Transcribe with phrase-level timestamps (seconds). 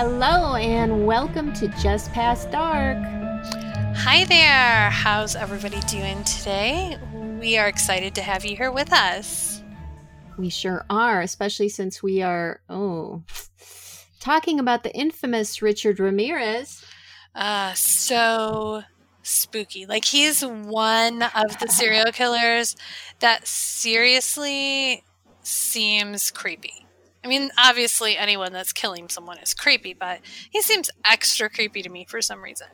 [0.00, 2.98] Hello, and welcome to Just Past Dark.
[3.96, 4.90] Hi there.
[4.90, 6.96] How's everybody doing today?
[7.40, 9.60] We are excited to have you here with us.
[10.38, 13.24] We sure are, especially since we are, oh,
[14.20, 16.84] talking about the infamous Richard Ramirez.
[17.34, 18.84] Uh, so
[19.24, 19.84] spooky.
[19.84, 22.76] Like, he's one of the serial killers
[23.18, 25.02] that seriously
[25.42, 26.77] seems creepy.
[27.28, 31.90] I mean, obviously, anyone that's killing someone is creepy, but he seems extra creepy to
[31.90, 32.68] me for some reason.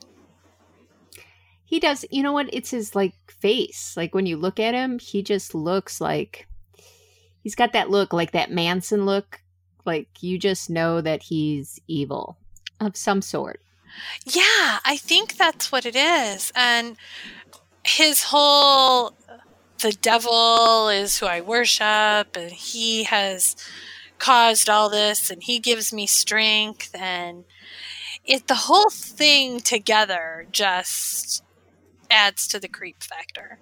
[1.65, 2.49] He does, you know what?
[2.53, 3.97] It's his like face.
[3.97, 6.47] Like when you look at him, he just looks like
[7.43, 9.41] he's got that look, like that Manson look.
[9.85, 12.39] Like you just know that he's evil
[12.79, 13.61] of some sort.
[14.25, 16.53] Yeah, I think that's what it is.
[16.55, 16.97] And
[17.83, 19.17] his whole
[19.83, 23.57] the devil is who I worship, and he has
[24.25, 27.45] caused all this, and he gives me strength, and
[28.25, 31.45] it the whole thing together just
[32.11, 33.59] adds to the creep factor.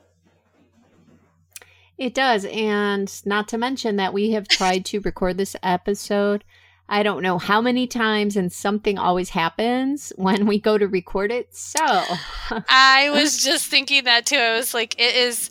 [1.98, 6.44] It does, and not to mention that we have tried to record this episode.
[6.88, 11.32] I don't know how many times, and something always happens when we go to record
[11.32, 11.56] it.
[11.56, 11.80] So,
[12.68, 14.36] I was just thinking that too.
[14.36, 15.50] I was like, it is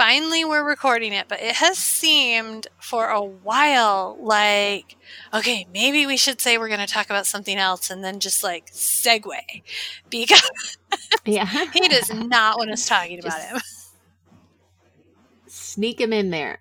[0.00, 4.96] finally we're recording it, but it has seemed for a while like,
[5.34, 8.42] okay, maybe we should say we're going to talk about something else and then just
[8.42, 9.34] like segue
[10.10, 10.78] because
[11.26, 13.60] yeah, he does not want us talking about just him.
[15.48, 16.58] Sneak him in there.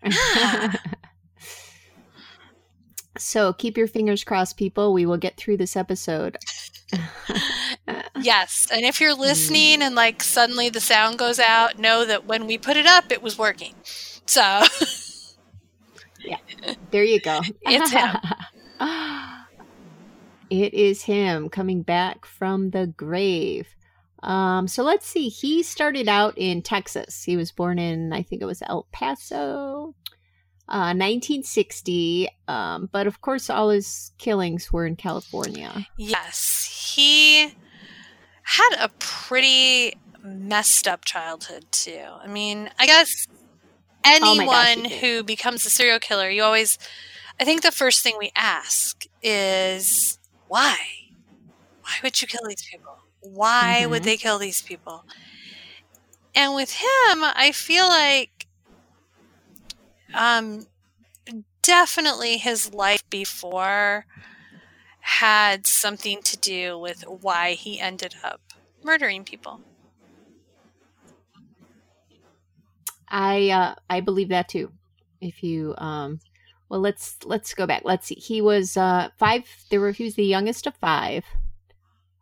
[3.18, 4.92] so keep your fingers crossed, people.
[4.92, 6.38] We will get through this episode.
[8.22, 8.68] yes.
[8.72, 12.58] And if you're listening and like suddenly the sound goes out, know that when we
[12.58, 13.76] put it up, it was working.
[14.26, 14.42] So,
[16.24, 16.38] yeah,
[16.92, 17.42] there you go.
[17.62, 18.16] It's him.
[20.50, 23.68] it is him coming back from the grave.
[24.22, 25.30] Um, so let's see.
[25.30, 27.24] He started out in Texas.
[27.24, 29.96] He was born in, I think it was El Paso,
[30.68, 32.30] uh, 1960.
[32.48, 35.88] Um, but of course, all his killings were in California.
[35.98, 36.59] Yes,
[36.96, 37.54] he
[38.44, 42.04] had a pretty messed up childhood too.
[42.22, 43.28] I mean, I guess
[44.04, 46.78] anyone oh gosh, who becomes a serial killer, you always,
[47.40, 50.18] I think the first thing we ask is
[50.48, 50.78] why?
[51.82, 52.98] Why would you kill these people?
[53.22, 53.92] Why mm-hmm.
[53.92, 55.06] would they kill these people?
[56.36, 58.48] And with him, I feel like
[60.14, 60.66] um
[61.62, 64.06] definitely his life before
[65.10, 68.40] had something to do with why he ended up
[68.84, 69.60] murdering people.
[73.08, 74.72] I uh, I believe that too.
[75.20, 76.20] If you um,
[76.70, 77.82] well, let's let's go back.
[77.84, 78.16] Let's see.
[78.16, 79.46] He was uh five.
[79.72, 81.26] There were he was the youngest of five.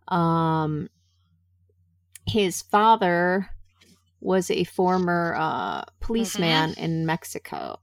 [0.08, 0.90] Um,
[2.26, 3.50] his father
[4.22, 6.84] was a former uh policeman mm-hmm.
[6.84, 7.80] in Mexico.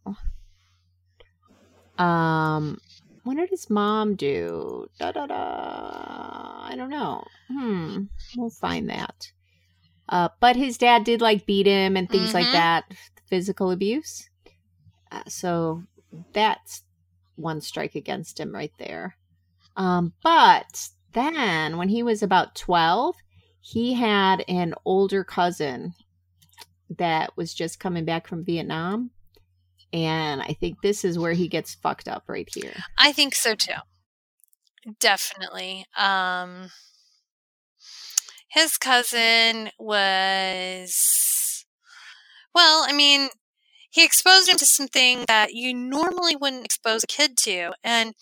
[1.99, 2.81] Um,
[3.25, 4.87] what did his mom do?
[4.99, 6.67] Da da da.
[6.69, 7.25] I don't know.
[7.49, 8.05] Hmm.
[8.37, 9.33] We'll find that.
[10.09, 12.39] Uh, but his dad did like beat him and things mm-hmm.
[12.39, 12.85] like that,
[13.29, 14.29] physical abuse.
[15.11, 15.83] Uh, so
[16.33, 16.83] that's
[17.37, 19.17] one strike against him right there.
[19.77, 23.17] Um, but then when he was about 12,
[23.61, 25.95] he had an older cousin
[26.99, 29.11] that was just coming back from Vietnam
[29.95, 32.75] and I think this is where he gets fucked up right here.
[32.99, 33.75] I think so too.
[34.99, 35.87] Definitely.
[35.97, 36.71] Um
[38.49, 41.65] his cousin was
[42.55, 43.29] well, I mean,
[43.91, 48.15] he exposed him to something that you normally wouldn't expose a kid to and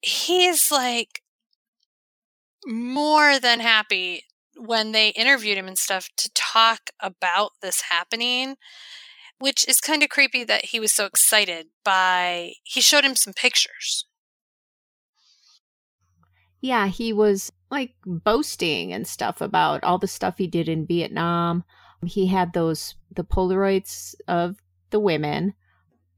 [0.00, 1.20] he's like
[2.66, 4.22] more than happy
[4.56, 8.56] when they interviewed him and stuff to talk about this happening
[9.40, 13.34] which is kind of creepy that he was so excited by he showed him some
[13.34, 14.06] pictures.
[16.60, 21.64] Yeah he was like boasting and stuff about all the stuff he did in vietnam.
[22.06, 24.56] He had those the polaroids of
[24.90, 25.54] the women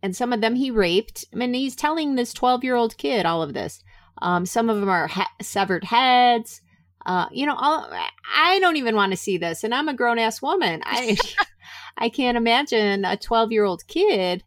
[0.03, 1.25] and some of them he raped.
[1.33, 3.83] I mean, he's telling this 12 year old kid all of this.
[4.21, 6.61] Um, some of them are ha- severed heads.
[7.05, 7.91] Uh, you know all,
[8.33, 10.81] i don't even want to see this and i'm a grown-ass woman.
[10.85, 11.17] I
[11.97, 14.45] I can't imagine a 12 year old kid,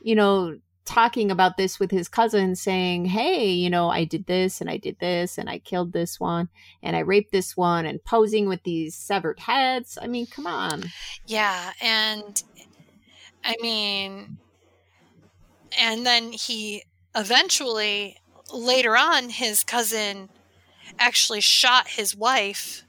[0.00, 4.60] you know, talking about this with his cousin saying, Hey, you know, I did this
[4.60, 6.48] and I did this and I killed this one
[6.82, 9.98] and I raped this one and posing with these severed heads.
[10.00, 10.84] I mean, come on.
[11.26, 11.72] Yeah.
[11.80, 12.42] And
[13.42, 14.38] I mean,
[15.80, 18.16] and then he eventually
[18.52, 20.28] later on, his cousin
[20.98, 22.84] actually shot his wife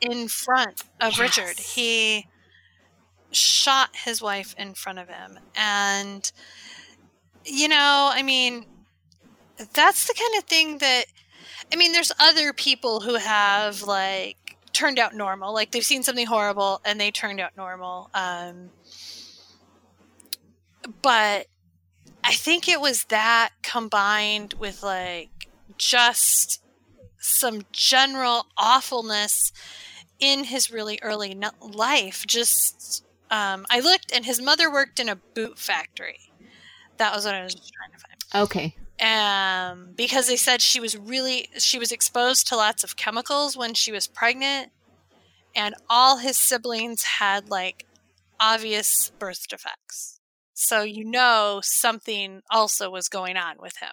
[0.00, 1.18] in front of yes.
[1.18, 1.58] Richard.
[1.58, 2.26] He
[3.30, 5.38] shot his wife in front of him.
[5.54, 6.30] And,
[7.44, 8.66] you know, I mean,
[9.74, 11.04] that's the kind of thing that,
[11.72, 15.52] I mean, there's other people who have, like, turned out normal.
[15.52, 18.10] Like, they've seen something horrible and they turned out normal.
[18.14, 18.70] Um,
[21.02, 21.46] but
[22.24, 25.30] I think it was that combined with, like,
[25.76, 26.62] just
[27.18, 29.52] some general awfulness
[30.18, 32.24] in his really early life.
[32.26, 36.18] Just, um, I looked, and his mother worked in a boot factory.
[36.98, 38.44] That was what I was trying to find.
[38.44, 38.76] Okay.
[39.00, 43.74] Um, because they said she was really she was exposed to lots of chemicals when
[43.74, 44.72] she was pregnant,
[45.54, 47.86] and all his siblings had like
[48.40, 50.20] obvious birth defects.
[50.54, 53.92] So you know something also was going on with him.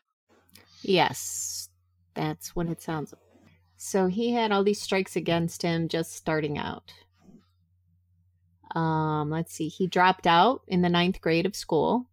[0.82, 1.70] Yes,
[2.16, 3.22] that's what it sounds like.
[3.78, 6.92] So he had all these strikes against him just starting out.
[8.76, 12.08] Um, let's see, he dropped out in the ninth grade of school.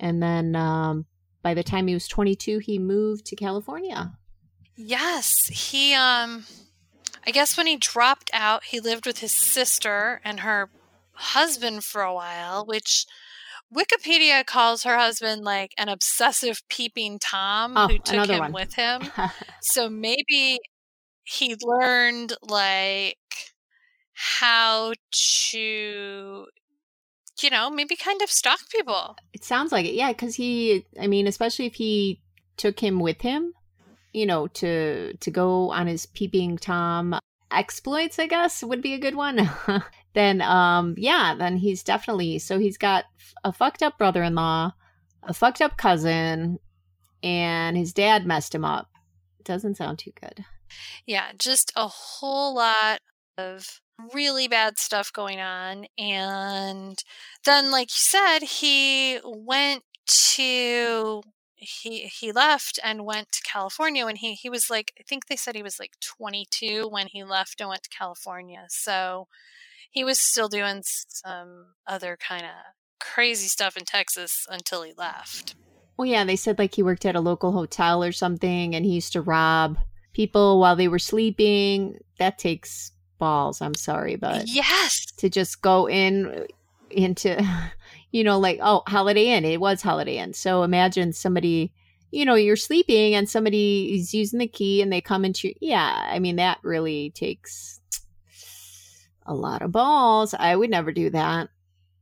[0.00, 1.06] And then um,
[1.42, 4.12] by the time he was 22, he moved to California.
[4.76, 6.46] Yes, he, um,
[7.26, 10.70] I guess when he dropped out, he lived with his sister and her
[11.12, 13.04] husband for a while, which
[13.74, 18.52] Wikipedia calls her husband like an obsessive peeping Tom oh, who took him one.
[18.52, 19.02] with him.
[19.62, 20.58] so maybe
[21.24, 23.18] he learned like
[24.18, 26.46] how to
[27.40, 29.16] you know, maybe kind of stalk people.
[29.32, 29.94] It sounds like it.
[29.94, 32.20] Yeah, cuz he I mean, especially if he
[32.56, 33.52] took him with him,
[34.12, 37.18] you know, to to go on his peeping Tom
[37.52, 39.48] exploits, I guess would be a good one.
[40.14, 43.04] then um yeah, then he's definitely so he's got
[43.44, 44.72] a fucked up brother-in-law,
[45.22, 46.58] a fucked up cousin,
[47.22, 48.90] and his dad messed him up.
[49.44, 50.44] Doesn't sound too good.
[51.06, 53.00] Yeah, just a whole lot
[53.38, 53.80] of
[54.12, 57.02] really bad stuff going on and
[57.44, 61.22] then like you said he went to
[61.58, 65.36] he he left and went to California when he he was like I think they
[65.36, 68.66] said he was like 22 when he left and went to California.
[68.68, 69.26] So
[69.90, 72.52] he was still doing some other kind of
[73.00, 75.56] crazy stuff in Texas until he left.
[75.96, 78.92] Well, yeah, they said like he worked at a local hotel or something and he
[78.92, 79.78] used to rob
[80.12, 81.98] people while they were sleeping.
[82.18, 83.60] That takes balls.
[83.60, 86.44] I'm sorry, but yes, to just go in uh,
[86.90, 87.36] into
[88.10, 89.44] you know, like, oh, Holiday Inn.
[89.44, 90.32] It was Holiday Inn.
[90.32, 91.72] So imagine somebody,
[92.10, 96.08] you know, you're sleeping and somebody is using the key and they come into, yeah,
[96.10, 97.80] I mean, that really takes
[99.26, 100.34] a lot of balls.
[100.34, 101.50] I would never do that.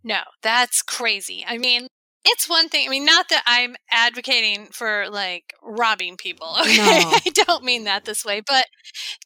[0.04, 1.44] No, that's crazy.
[1.46, 1.88] I mean,
[2.26, 2.86] it's one thing.
[2.86, 6.56] I mean, not that I'm advocating for like robbing people.
[6.66, 7.00] Okay?
[7.00, 7.10] No.
[7.12, 8.66] I don't mean that this way, but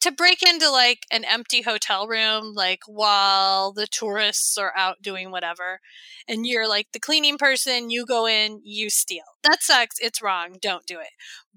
[0.01, 5.31] to break into like an empty hotel room, like while the tourists are out doing
[5.31, 5.79] whatever,
[6.27, 9.23] and you're like the cleaning person, you go in, you steal.
[9.43, 9.95] That sucks.
[9.99, 10.57] It's wrong.
[10.61, 11.09] Don't do it.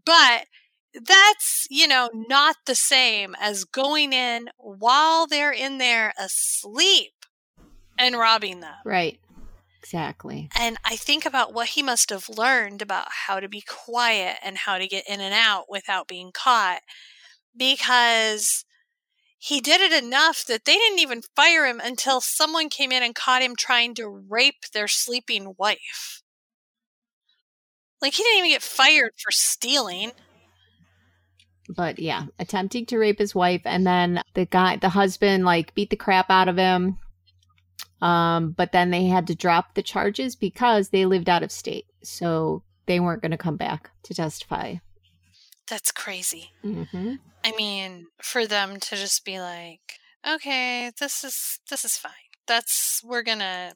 [0.05, 0.47] But
[0.95, 7.13] that's, you know, not the same as going in while they're in there asleep
[7.99, 8.75] and robbing them.
[8.85, 9.19] Right.
[9.85, 10.49] Exactly.
[10.59, 14.57] And I think about what he must have learned about how to be quiet and
[14.57, 16.81] how to get in and out without being caught
[17.55, 18.65] because
[19.37, 23.15] he did it enough that they didn't even fire him until someone came in and
[23.15, 26.23] caught him trying to rape their sleeping wife.
[28.01, 30.13] Like, he didn't even get fired for stealing.
[31.69, 35.91] But yeah, attempting to rape his wife, and then the guy, the husband, like beat
[35.91, 36.99] the crap out of him
[38.05, 41.87] um, but then they had to drop the charges because they lived out of state.
[42.03, 44.77] So they weren't going to come back to testify.
[45.69, 46.51] That's crazy.
[46.63, 47.15] Mm-hmm.
[47.43, 49.81] I mean, for them to just be like,
[50.29, 52.13] okay, this is this is fine.
[52.47, 53.73] That's we're gonna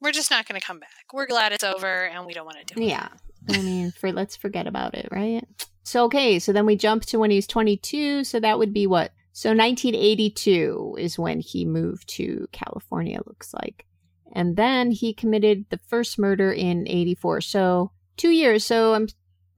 [0.00, 1.12] we're just not gonna come back.
[1.12, 2.86] We're glad it's over and we don't want to do it.
[2.86, 3.08] Yeah.
[3.50, 5.46] I mean, for let's forget about it, right?
[5.82, 9.12] So okay, so then we jump to when he's 22, so that would be what
[9.36, 13.84] so 1982 is when he moved to California, looks like.
[14.32, 17.42] And then he committed the first murder in 84.
[17.42, 18.64] So two years.
[18.64, 19.08] So um,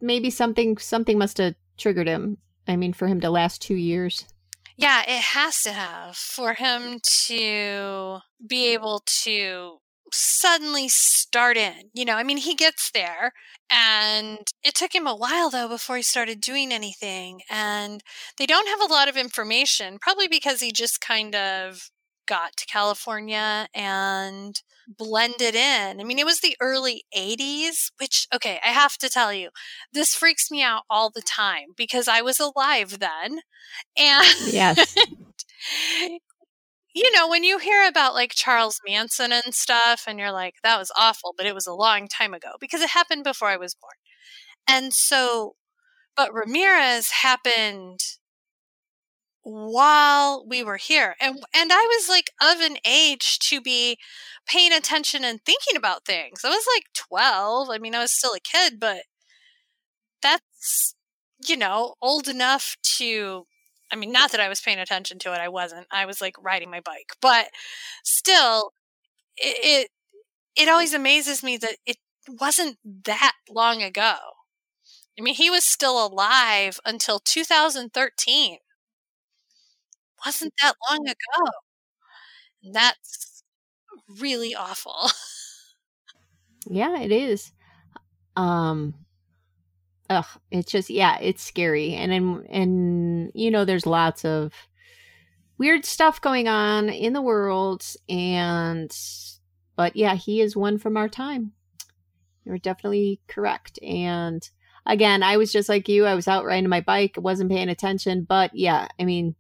[0.01, 2.39] maybe something something must have triggered him.
[2.67, 4.27] I mean, for him to last two years.
[4.77, 9.79] Yeah, it has to have for him to be able to
[10.13, 11.91] suddenly start in.
[11.95, 13.33] You know, I mean, he gets there
[13.71, 17.41] and it took him a while though before he started doing anything.
[17.51, 18.03] And
[18.39, 21.91] they don't have a lot of information, probably because he just kind of
[22.27, 26.01] got to California and blended in.
[26.01, 29.51] I mean, it was the early 80s, which, okay, I have to tell you,
[29.93, 33.41] this freaks me out all the time because I was alive then.
[33.99, 34.95] And yes.
[36.99, 40.79] you know, when you hear about like Charles Manson and stuff, and you're like, that
[40.79, 43.75] was awful, but it was a long time ago because it happened before I was
[43.75, 43.95] born.
[44.69, 45.57] And so,
[46.17, 48.01] but Ramirez happened
[49.43, 53.97] while we were here and and I was like of an age to be
[54.47, 56.45] paying attention and thinking about things.
[56.45, 57.71] I was like 12.
[57.71, 59.03] I mean, I was still a kid, but
[60.23, 60.95] that's
[61.47, 63.47] you know, old enough to
[63.91, 65.39] I mean, not that I was paying attention to it.
[65.41, 65.87] I wasn't.
[65.91, 67.13] I was like riding my bike.
[67.21, 67.49] But
[68.05, 68.73] still
[69.37, 69.89] it
[70.57, 74.17] it, it always amazes me that it wasn't that long ago.
[75.19, 78.59] I mean, he was still alive until 2013
[80.25, 81.51] wasn't that long ago.
[82.63, 83.43] And that's
[84.21, 85.11] really awful.
[86.67, 87.53] yeah, it is.
[88.37, 88.95] Um
[90.11, 91.95] ugh, it's just yeah, it's scary.
[91.95, 94.53] And and, and you know there's lots of
[95.59, 98.97] weird stuff going on in the world and
[99.77, 101.53] but yeah, he is one from our time.
[102.45, 103.79] You're definitely correct.
[103.83, 104.49] And
[104.85, 106.05] again, I was just like you.
[106.05, 108.25] I was out riding my bike, wasn't paying attention.
[108.29, 109.37] But yeah, I mean,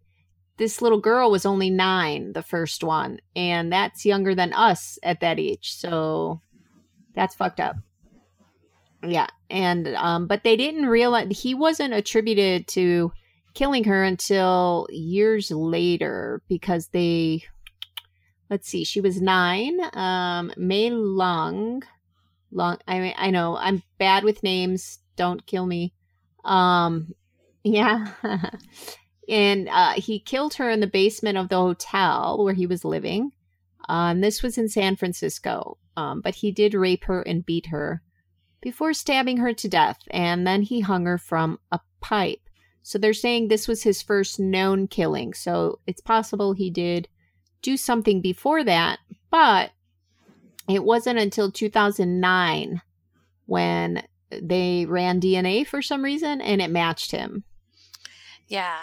[0.58, 5.20] this little girl was only nine, the first one, and that's younger than us at
[5.20, 5.72] that age.
[5.74, 6.40] So
[7.14, 7.76] that's fucked up.
[9.02, 13.12] Yeah, and um, but they didn't realize he wasn't attributed to
[13.54, 17.42] killing her until years later because they.
[18.50, 19.78] Let's see, she was nine.
[19.92, 21.82] Um, Mei Long,
[22.50, 22.78] Long.
[22.88, 24.98] I mean, I know I'm bad with names.
[25.16, 25.92] Don't kill me.
[26.44, 27.12] Um,
[27.62, 28.06] yeah.
[29.28, 33.32] and uh, he killed her in the basement of the hotel where he was living.
[33.88, 38.02] Um, this was in San Francisco, um, but he did rape her and beat her
[38.60, 42.40] before stabbing her to death, and then he hung her from a pipe.
[42.82, 45.34] So they're saying this was his first known killing.
[45.34, 47.08] So it's possible he did
[47.60, 48.98] do something before that,
[49.30, 49.72] but
[50.68, 52.80] it wasn't until 2009
[53.46, 57.44] when they ran DNA for some reason and it matched him.
[58.46, 58.80] Yeah.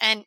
[0.00, 0.24] And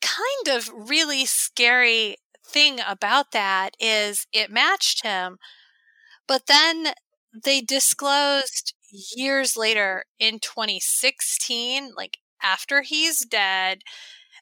[0.00, 5.38] kind of really scary thing about that is it matched him,
[6.26, 6.88] but then
[7.32, 13.82] they disclosed years later in 2016, like after he's dead,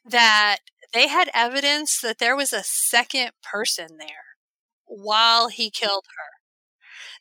[0.05, 0.59] that
[0.93, 4.37] they had evidence that there was a second person there
[4.85, 5.85] while he hmm.
[5.85, 6.31] killed her.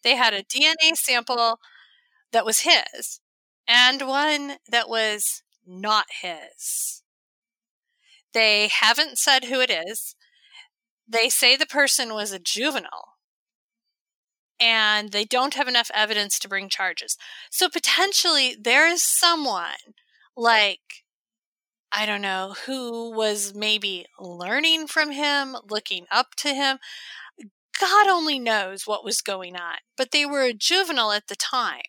[0.04, 1.60] They had a DNA sample
[2.32, 3.20] that was his
[3.68, 7.02] and one that was not his.
[8.34, 10.16] They haven't said who it is.
[11.08, 13.15] They say the person was a juvenile.
[14.60, 17.18] And they don't have enough evidence to bring charges.
[17.52, 19.96] So potentially there is someone
[20.36, 21.04] like,
[21.92, 26.80] I don't know, who was maybe learning from him, looking up to him.
[27.80, 31.84] God only knows what was going on, but they were a juvenile at the time.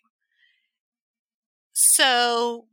[1.73, 2.67] So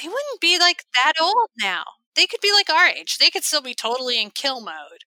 [0.00, 1.84] they wouldn't be like that old now.
[2.16, 3.18] They could be like our age.
[3.18, 5.04] They could still be totally in kill mode.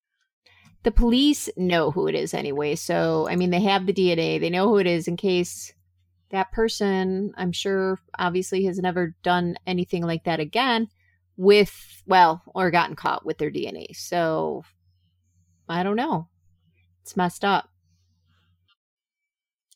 [0.83, 2.75] The police know who it is anyway.
[2.75, 4.39] So, I mean, they have the DNA.
[4.39, 5.73] They know who it is in case
[6.29, 10.89] that person, I'm sure, obviously has never done anything like that again
[11.37, 13.95] with, well, or gotten caught with their DNA.
[13.95, 14.63] So,
[15.69, 16.27] I don't know.
[17.01, 17.69] It's messed up.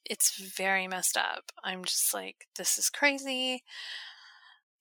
[0.03, 1.51] It's very messed up.
[1.63, 3.63] I'm just like, this is crazy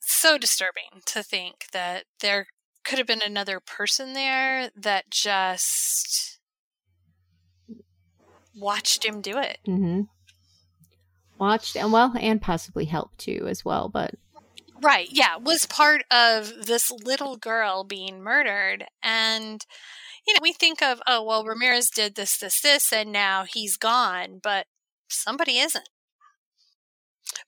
[0.07, 2.47] so disturbing to think that there
[2.87, 6.39] could have been another person there that just
[8.57, 9.59] watched him do it.
[9.67, 10.03] Mm-hmm.
[11.39, 14.15] Watched and well, and possibly helped too as well, but
[14.81, 19.67] right, yeah, was part of this little girl being murdered, and
[20.27, 23.77] you know we think of oh well Ramirez did this this this and now he's
[23.77, 24.67] gone, but
[25.09, 25.89] somebody isn't.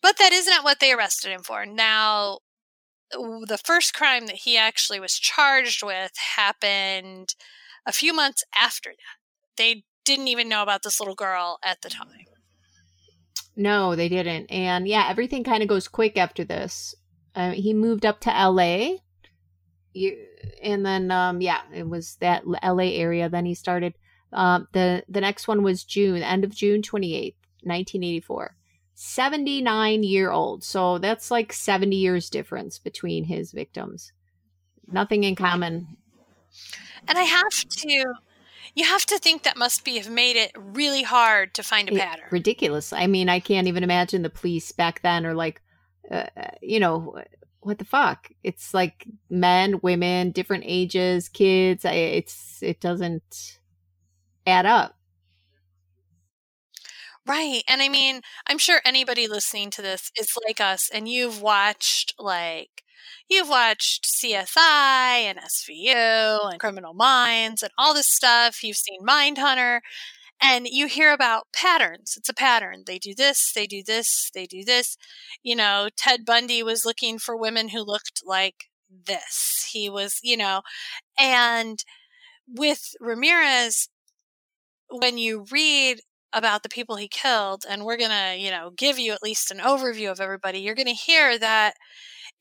[0.03, 1.65] But that isn't what they arrested him for.
[1.65, 2.41] Now,
[3.11, 7.35] the first crime that he actually was charged with happened
[7.87, 9.57] a few months after that.
[9.57, 12.27] They didn't even know about this little girl at the time.
[13.57, 14.47] No, they didn't.
[14.51, 16.95] And yeah, everything kind of goes quick after this.
[17.35, 18.99] Uh, he moved up to LA.
[19.93, 20.17] You,
[20.63, 23.29] and then, um, yeah, it was that LA area.
[23.29, 23.95] Then he started.
[24.33, 28.58] Um, the the next one was June, end of June twenty eighth, nineteen eighty four.
[29.01, 30.65] 79 year old.
[30.65, 34.13] So that's like 70 years difference between his victims.
[34.91, 35.97] Nothing in common.
[37.07, 38.15] And I have to
[38.75, 41.95] you have to think that must be have made it really hard to find a
[41.95, 42.25] it, pattern.
[42.33, 42.93] Ridiculous.
[42.93, 45.63] I mean, I can't even imagine the police back then are like,
[46.11, 47.23] uh, uh, you know,
[47.61, 48.29] what the fuck?
[48.43, 51.85] It's like men, women, different ages, kids.
[51.85, 53.61] I, it's it doesn't
[54.45, 54.98] add up.
[57.29, 57.63] Right.
[57.69, 62.15] And I mean, I'm sure anybody listening to this is like us and you've watched
[62.19, 62.83] like
[63.29, 68.63] you've watched CSI and SVU and Criminal Minds and all this stuff.
[68.65, 69.81] You've seen Mindhunter
[70.43, 72.15] and you hear about patterns.
[72.17, 72.85] It's a pattern.
[72.87, 74.97] They do this, they do this, they do this.
[75.43, 78.67] You know, Ted Bundy was looking for women who looked like
[79.07, 79.69] this.
[79.73, 80.63] He was, you know,
[81.19, 81.85] and
[82.49, 83.89] with Ramirez,
[84.91, 86.01] when you read
[86.33, 89.51] about the people he killed, and we're going to, you know, give you at least
[89.51, 91.75] an overview of everybody, you're going to hear that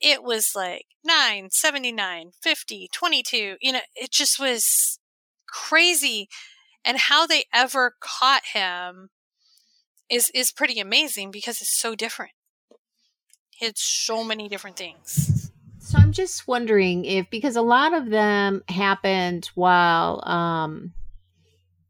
[0.00, 3.56] it was like 9, 79, 50, 22.
[3.60, 4.98] You know, it just was
[5.48, 6.28] crazy.
[6.84, 9.10] And how they ever caught him
[10.10, 12.32] is is pretty amazing because it's so different.
[13.60, 15.50] It's so many different things.
[15.80, 20.92] So I'm just wondering if because a lot of them happened while um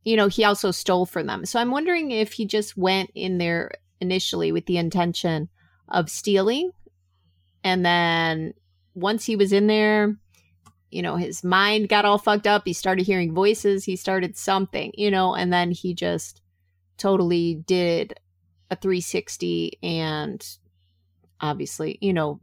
[0.08, 1.44] you know, he also stole from them.
[1.44, 5.50] So I'm wondering if he just went in there initially with the intention
[5.86, 6.70] of stealing.
[7.62, 8.54] And then
[8.94, 10.16] once he was in there,
[10.90, 12.62] you know, his mind got all fucked up.
[12.64, 13.84] He started hearing voices.
[13.84, 16.40] He started something, you know, and then he just
[16.96, 18.14] totally did
[18.70, 20.42] a 360 and
[21.38, 22.40] obviously, you know,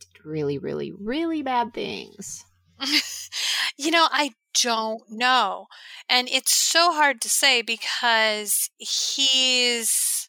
[0.00, 2.44] did really, really, really bad things.
[3.76, 5.66] you know, I don't know.
[6.10, 10.28] And it's so hard to say because he's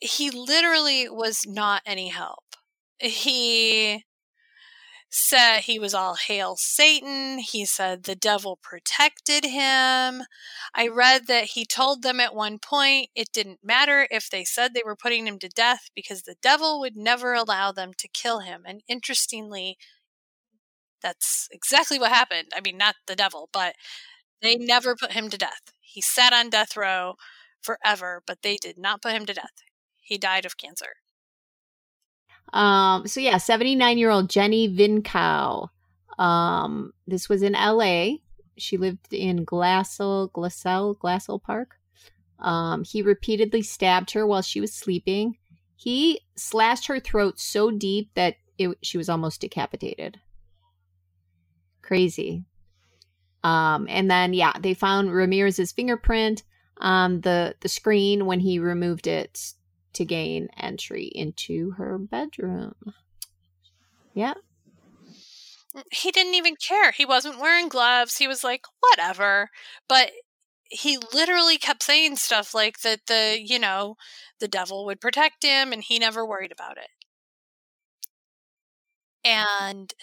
[0.00, 2.44] he literally was not any help.
[3.00, 4.04] He
[5.10, 7.38] said he was all hail Satan.
[7.38, 10.22] He said the devil protected him.
[10.74, 14.74] I read that he told them at one point it didn't matter if they said
[14.74, 18.40] they were putting him to death because the devil would never allow them to kill
[18.40, 18.64] him.
[18.66, 19.78] And interestingly,
[21.02, 22.48] that's exactly what happened.
[22.54, 23.74] I mean, not the devil, but
[24.42, 25.72] they never put him to death.
[25.80, 27.14] He sat on death row
[27.60, 29.62] forever, but they did not put him to death.
[30.00, 30.96] He died of cancer.
[32.52, 35.68] Um, so yeah, 79 year old Jenny Vincow.
[36.18, 38.16] Um, this was in LA.
[38.56, 41.76] She lived in Glassell, Glassell, Glassell Park.
[42.40, 45.36] Um, he repeatedly stabbed her while she was sleeping.
[45.76, 50.20] He slashed her throat so deep that it, she was almost decapitated.
[51.88, 52.44] Crazy.
[53.42, 56.42] Um, and then yeah, they found Ramirez's fingerprint
[56.76, 59.54] on the the screen when he removed it
[59.94, 62.74] to gain entry into her bedroom.
[64.12, 64.34] Yeah.
[65.90, 66.92] He didn't even care.
[66.92, 68.18] He wasn't wearing gloves.
[68.18, 69.48] He was like, whatever.
[69.88, 70.10] But
[70.64, 73.96] he literally kept saying stuff like that the, you know,
[74.40, 76.90] the devil would protect him and he never worried about it.
[79.24, 79.94] And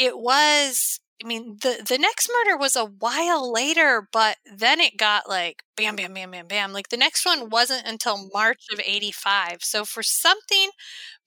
[0.00, 4.96] it was I mean, the the next murder was a while later, but then it
[4.98, 6.72] got like bam, bam, bam, bam, bam.
[6.72, 9.58] Like the next one wasn't until March of '85.
[9.62, 10.70] So for something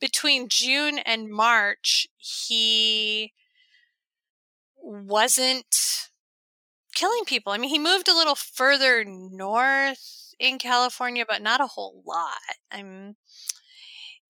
[0.02, 3.34] between June and March, he
[4.84, 5.66] wasn't
[6.96, 7.52] killing people.
[7.54, 12.34] I mean, he moved a little further north in California, but not a whole lot.
[12.72, 13.16] I'm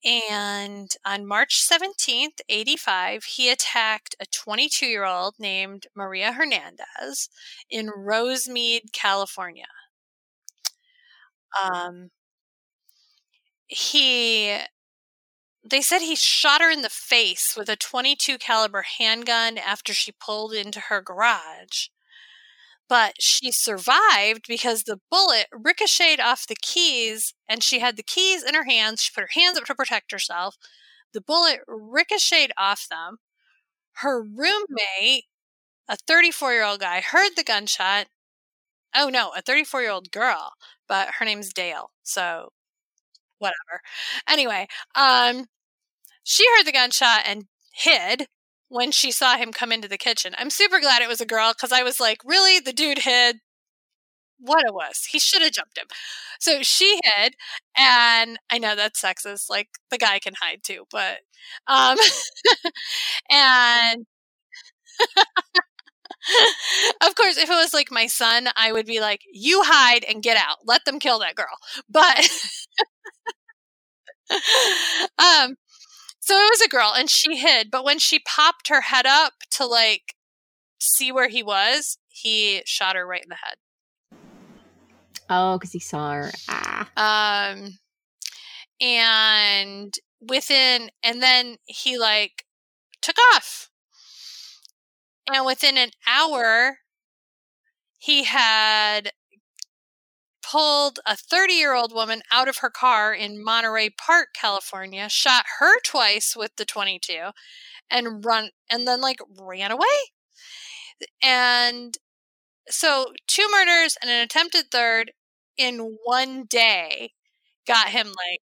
[0.05, 7.29] and on March 17th, 85, he attacked a 22 year old named Maria Hernandez
[7.69, 9.65] in Rosemead, California.
[11.63, 12.09] Um,
[13.67, 14.57] he
[15.63, 20.11] they said he shot her in the face with a 22 caliber handgun after she
[20.11, 21.87] pulled into her garage
[22.93, 28.43] but she survived because the bullet ricocheted off the keys and she had the keys
[28.43, 29.01] in her hands.
[29.01, 30.57] She put her hands up to protect herself.
[31.11, 33.17] The bullet ricocheted off them.
[33.93, 35.25] Her roommate,
[35.89, 38.07] a 34 year old guy, heard the gunshot.
[38.95, 40.53] Oh no, a 34 year old girl,
[40.87, 41.91] but her name's Dale.
[42.03, 42.49] So
[43.39, 43.81] whatever.
[44.29, 45.45] Anyway, um,
[46.23, 48.27] she heard the gunshot and hid
[48.69, 50.33] when she saw him come into the kitchen.
[50.37, 52.59] I'm super glad it was a girl because I was like, really?
[52.59, 53.37] The dude hid?
[54.39, 55.05] What it was.
[55.09, 55.85] He should have jumped him.
[56.39, 57.35] So she hid,
[57.77, 59.49] and I know that's sexist.
[59.49, 61.19] Like the guy can hide too, but
[61.67, 61.97] um
[63.31, 64.05] and
[67.05, 70.23] of course, if it was like my son, I would be like, you hide and
[70.23, 70.57] get out.
[70.65, 71.57] Let them kill that girl.
[71.89, 72.29] But
[75.17, 75.55] um
[76.25, 79.33] So it was a girl and she hid, but when she popped her head up
[79.51, 80.15] to like
[80.79, 83.55] see where he was, he shot her right in the head.
[85.29, 86.31] Oh, because he saw her.
[86.47, 87.51] Ah.
[87.51, 87.77] Um,
[88.79, 92.45] and within, and then he like
[93.01, 93.69] took off.
[95.29, 96.77] And within an hour,
[97.97, 99.11] he had
[100.53, 105.45] pulled a 30 year old woman out of her car in Monterey Park, California, shot
[105.59, 107.31] her twice with the 22,
[107.89, 109.85] and run, and then like ran away.
[111.23, 111.95] And
[112.69, 115.11] so, two murders and an attempted third
[115.57, 117.13] in one day
[117.65, 118.41] got him like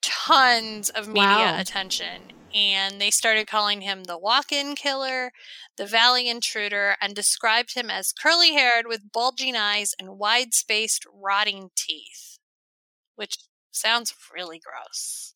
[0.00, 1.60] tons of media wow.
[1.60, 2.22] attention.
[2.54, 5.32] And they started calling him the walk in killer,
[5.76, 11.04] the valley intruder, and described him as curly haired with bulging eyes and wide spaced,
[11.12, 12.38] rotting teeth,
[13.16, 13.38] which
[13.72, 15.34] sounds really gross.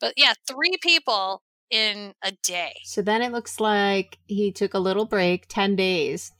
[0.00, 2.74] But yeah, three people in a day.
[2.84, 6.30] So then it looks like he took a little break, 10 days.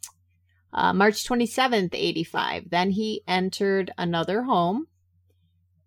[0.73, 2.71] Uh, March 27th, 85.
[2.71, 4.87] Then he entered another home,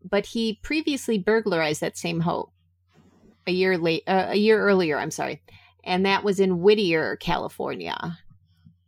[0.04, 2.50] but he previously burglarized that same home
[3.48, 4.98] a year late, uh, a year earlier.
[4.98, 5.42] I'm sorry,
[5.84, 8.18] and that was in Whittier, California.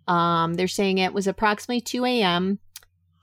[0.07, 2.59] Um, they're saying it was approximately 2 a.m.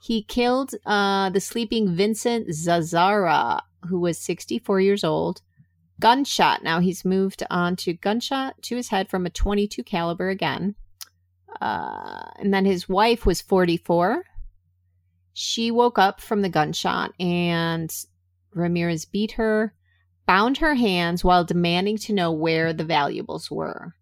[0.03, 5.41] He killed uh, the sleeping Vincent Zazzara, who was 64 years old
[6.01, 6.63] gunshot.
[6.63, 10.75] Now he's moved on to gunshot to his head from a 22 caliber again.
[11.61, 14.25] Uh, and then his wife was 44.
[15.33, 17.93] She woke up from the gunshot and
[18.53, 19.75] Ramirez beat her,
[20.27, 23.95] bound her hands while demanding to know where the valuables were.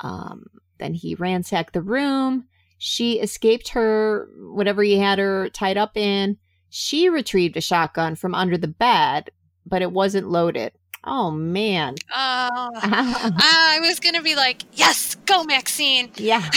[0.00, 0.46] Um,
[0.78, 2.46] then he ransacked the room.
[2.78, 6.36] She escaped her, whatever he had her tied up in.
[6.68, 9.30] She retrieved a shotgun from under the bed,
[9.64, 10.72] but it wasn't loaded.
[11.04, 11.94] Oh man.
[12.18, 16.10] Oh, I was gonna be like, yes, go Maxine.
[16.16, 16.48] Yeah.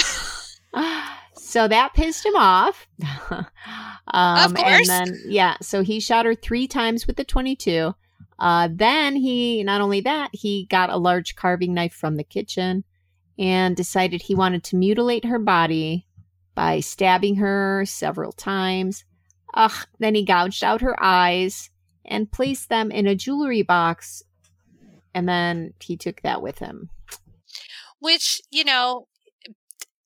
[1.36, 2.88] so that pissed him off.
[3.32, 3.46] um,
[4.46, 4.90] of course.
[4.90, 7.94] And then yeah, so he shot her three times with the twenty-two.
[8.40, 12.84] Uh, then he not only that he got a large carving knife from the kitchen
[13.38, 16.08] and decided he wanted to mutilate her body
[16.56, 19.06] by stabbing her several times.
[19.54, 21.70] Ugh, then he gouged out her eyes
[22.06, 24.24] and placed them in a jewelry box
[25.14, 26.90] and then he took that with him.
[28.00, 29.08] Which, you know,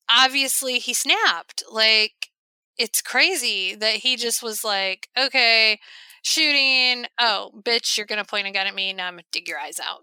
[0.09, 1.63] obviously he snapped.
[1.71, 2.31] Like,
[2.77, 5.79] it's crazy that he just was like, okay,
[6.23, 7.05] shooting.
[7.19, 8.91] Oh, bitch, you're going to point a gun at me.
[8.93, 9.99] Now I'm going to dig your eyes out.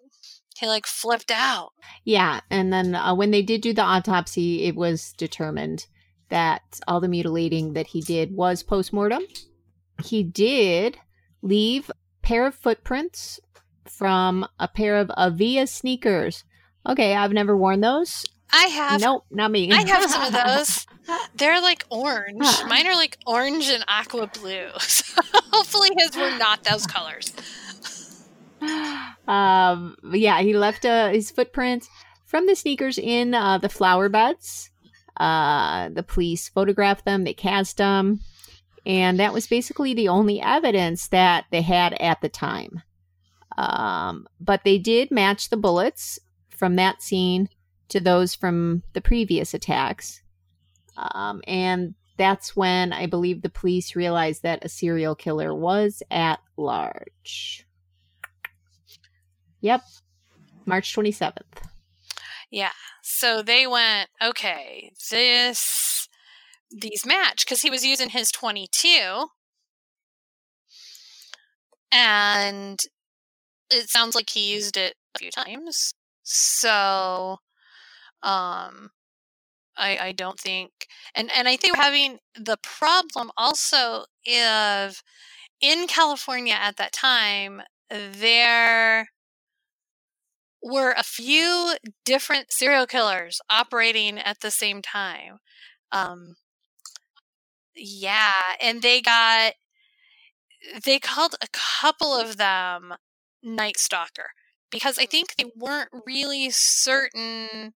[0.56, 1.70] He like flipped out.
[2.04, 2.40] Yeah.
[2.50, 5.86] And then uh, when they did do the autopsy, it was determined
[6.28, 9.22] that all the mutilating that he did was post mortem.
[10.04, 10.98] He did
[11.42, 11.90] leave
[12.22, 13.40] pair of footprints
[13.86, 16.44] from a pair of Avia sneakers.
[16.86, 18.24] Okay, I've never worn those.
[18.52, 19.00] I have.
[19.00, 19.70] Nope, not me.
[19.70, 20.86] I have some of those.
[21.34, 22.44] They're like orange.
[22.68, 24.68] Mine are like orange and aqua blue.
[24.80, 25.20] So
[25.52, 27.34] hopefully his were not those colors.
[29.26, 31.88] Um, yeah, he left uh, his footprints
[32.26, 34.70] from the sneakers in uh, the flower beds.
[35.16, 38.20] Uh, the police photographed them, they cast them,
[38.84, 42.82] and that was basically the only evidence that they had at the time.
[43.56, 47.48] Um, but they did match the bullets from that scene
[47.90, 50.22] to those from the previous attacks.
[50.96, 56.40] Um, and that's when I believe the police realized that a serial killer was at
[56.56, 57.66] large.
[59.60, 59.82] Yep.
[60.66, 61.42] March 27th.
[62.50, 62.72] Yeah.
[63.02, 66.08] So they went, okay, this,
[66.70, 69.26] these match, because he was using his 22.
[71.92, 72.78] And
[73.70, 75.94] it sounds like he used it a few times.
[76.22, 77.38] So,
[78.22, 78.90] um,
[79.76, 80.72] I I don't think,
[81.14, 85.02] and and I think we're having the problem also of
[85.60, 89.08] in California at that time there
[90.62, 95.38] were a few different serial killers operating at the same time.
[95.92, 96.36] Um,
[97.74, 99.54] yeah, and they got
[100.84, 102.94] they called a couple of them
[103.42, 104.30] Night Stalker
[104.70, 107.74] because I think they weren't really certain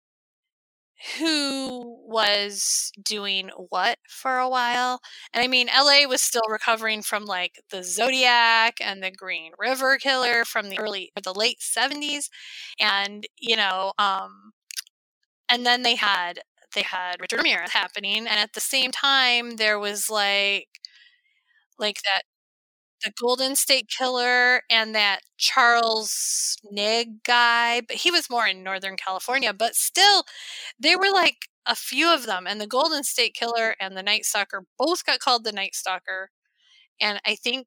[1.19, 5.01] who was doing what for a while.
[5.33, 9.99] And I mean, LA was still recovering from like the Zodiac and the Green River
[9.99, 12.31] Killer from the early or the late 70s
[12.81, 14.53] and you know, um
[15.49, 16.41] and then they had
[16.75, 20.69] they had Richard Ramirez happening and at the same time there was like
[21.79, 22.23] like that
[23.05, 28.97] the Golden State Killer and that Charles Ng guy, but he was more in Northern
[28.97, 29.53] California.
[29.53, 30.25] But still,
[30.79, 32.47] they were like a few of them.
[32.47, 36.31] And the Golden State Killer and the Night Stalker both got called the Night Stalker.
[37.01, 37.67] And I think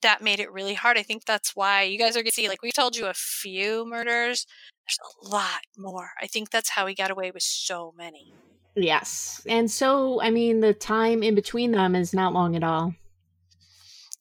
[0.00, 0.96] that made it really hard.
[0.96, 3.84] I think that's why you guys are to see, like, we told you a few
[3.84, 4.46] murders.
[4.86, 6.10] There's a lot more.
[6.20, 8.32] I think that's how he got away with so many.
[8.76, 9.42] Yes.
[9.46, 12.94] And so, I mean, the time in between them is not long at all.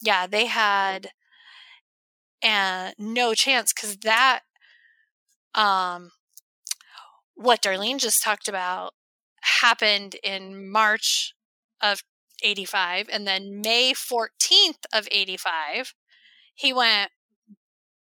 [0.02, 1.12] Yeah, they had
[2.44, 4.42] no chance because that,
[5.54, 6.12] um,
[7.36, 8.94] what Darlene just talked about
[9.42, 11.34] happened in March
[11.82, 12.04] of
[12.44, 13.08] 85.
[13.12, 15.94] And then May 14th of 85,
[16.54, 17.12] he went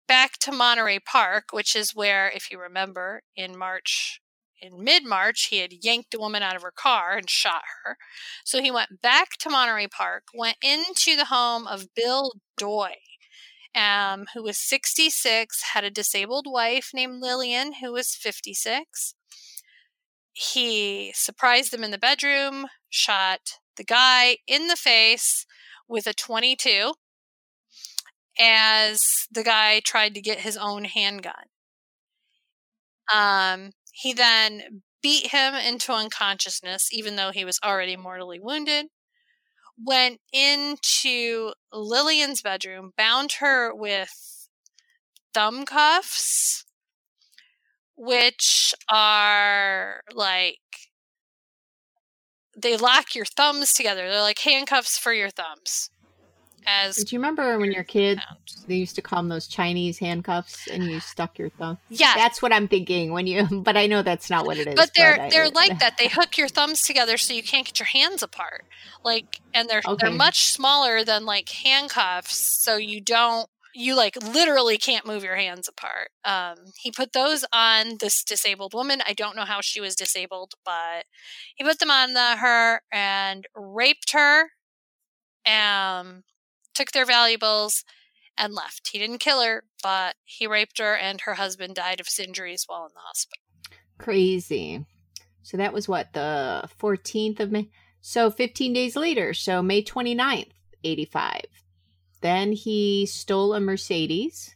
[0.07, 4.21] back to Monterey Park, which is where, if you remember, in March
[4.61, 7.97] in mid March, he had yanked a woman out of her car and shot her.
[8.43, 12.95] So he went back to Monterey Park, went into the home of Bill Doi,
[13.75, 19.13] um, who was 66, had a disabled wife named Lillian, who was 56.
[20.33, 25.45] He surprised them in the bedroom, shot the guy in the face
[25.87, 26.93] with a 22
[28.39, 31.33] as the guy tried to get his own handgun.
[33.13, 38.87] Um, he then beat him into unconsciousness, even though he was already mortally wounded.
[39.83, 44.47] Went into Lillian's bedroom, bound her with
[45.33, 46.63] thumb cuffs,
[47.95, 50.59] which are like
[52.55, 54.09] they lock your thumbs together.
[54.09, 55.89] They're like handcuffs for your thumbs
[56.67, 56.97] as.
[56.97, 58.19] Do you remember when you're a kid,
[58.67, 61.77] they used to call them those Chinese handcuffs, and you stuck your thumb?
[61.89, 63.47] Yeah, that's what I'm thinking when you.
[63.67, 64.75] But I know that's not what it is.
[64.75, 65.97] But they're but they're I, like that.
[65.97, 68.65] They hook your thumbs together so you can't get your hands apart.
[69.03, 70.07] Like, and they're okay.
[70.07, 75.35] they're much smaller than like handcuffs, so you don't you like literally can't move your
[75.35, 76.09] hands apart.
[76.25, 79.01] Um, he put those on this disabled woman.
[79.07, 81.05] I don't know how she was disabled, but
[81.55, 84.49] he put them on the, her and raped her.
[85.45, 86.23] Um,
[86.77, 87.83] took their valuables,
[88.37, 88.89] and left.
[88.89, 92.65] He didn't kill her, but he raped her, and her husband died of his injuries
[92.67, 93.41] while in the hospital.
[93.97, 94.85] Crazy.
[95.41, 97.69] So that was what, the 14th of May?
[98.01, 100.51] So 15 days later, so May 29th,
[100.83, 101.41] 85.
[102.21, 104.55] Then he stole a Mercedes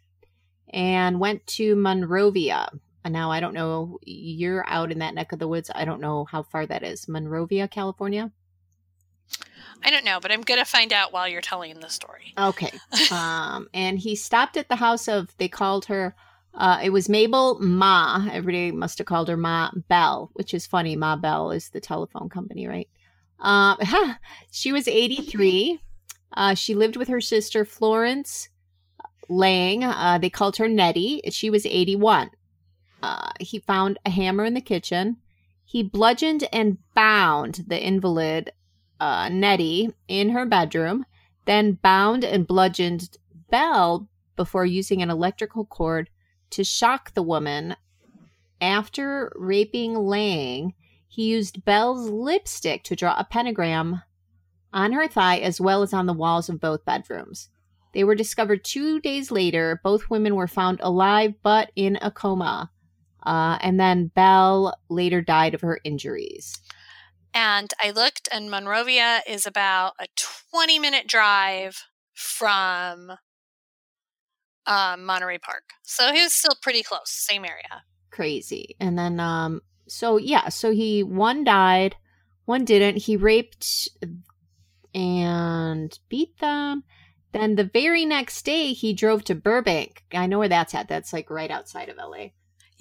[0.70, 2.70] and went to Monrovia.
[3.04, 5.72] And now, I don't know, you're out in that neck of the woods.
[5.74, 7.08] I don't know how far that is.
[7.08, 8.32] Monrovia, California?
[9.84, 12.34] I don't know, but I'm going to find out while you're telling the story.
[12.38, 12.72] Okay.
[13.12, 16.16] um, and he stopped at the house of, they called her,
[16.54, 18.28] uh, it was Mabel Ma.
[18.32, 20.96] Everybody must have called her Ma Bell, which is funny.
[20.96, 22.90] Ma Bell is the telephone company, right?
[23.40, 23.78] Um,
[24.52, 25.80] she was 83.
[26.34, 28.50] Uh, she lived with her sister Florence
[29.30, 29.84] Lang.
[29.84, 31.22] Uh, they called her Nettie.
[31.32, 32.30] She was 81.
[33.02, 35.18] Uh, he found a hammer in the kitchen.
[35.66, 38.52] He bludgeoned and bound the invalid
[39.02, 41.06] uh, Nettie in her bedroom,
[41.46, 43.18] then bound and bludgeoned
[43.50, 46.10] Bell before using an electrical cord
[46.52, 47.76] to shock the woman.
[48.62, 50.76] After raping Lang,
[51.08, 54.04] he used Bell's lipstick to draw a pentagram
[54.72, 57.50] on her thigh as well as on the walls of both bedrooms.
[57.94, 59.82] They were discovered two days later.
[59.84, 62.72] Both women were found alive but in a coma.
[63.24, 66.62] Uh, and then Bell later died of her injuries.
[67.34, 70.08] And I looked, and Monrovia is about a
[70.52, 73.14] 20 minute drive from
[74.66, 75.64] um, Monterey Park.
[75.84, 77.84] So he was still pretty close, same area.
[78.12, 78.76] Crazy.
[78.80, 81.96] And then, um, so yeah, so he, one died,
[82.46, 82.98] one didn't.
[82.98, 83.90] He raped
[84.94, 86.84] and beat them.
[87.32, 90.04] Then the very next day, he drove to Burbank.
[90.14, 90.90] I know where that's at.
[90.90, 92.32] That's like right outside of LA.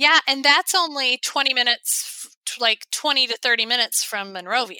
[0.00, 4.78] Yeah, and that's only 20 minutes like 20 to 30 minutes from Monrovia.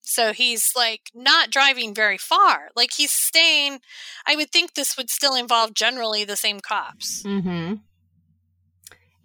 [0.00, 2.70] So he's like not driving very far.
[2.74, 3.80] Like he's staying.
[4.26, 7.22] I would think this would still involve generally the same cops.
[7.22, 7.74] Mm-hmm.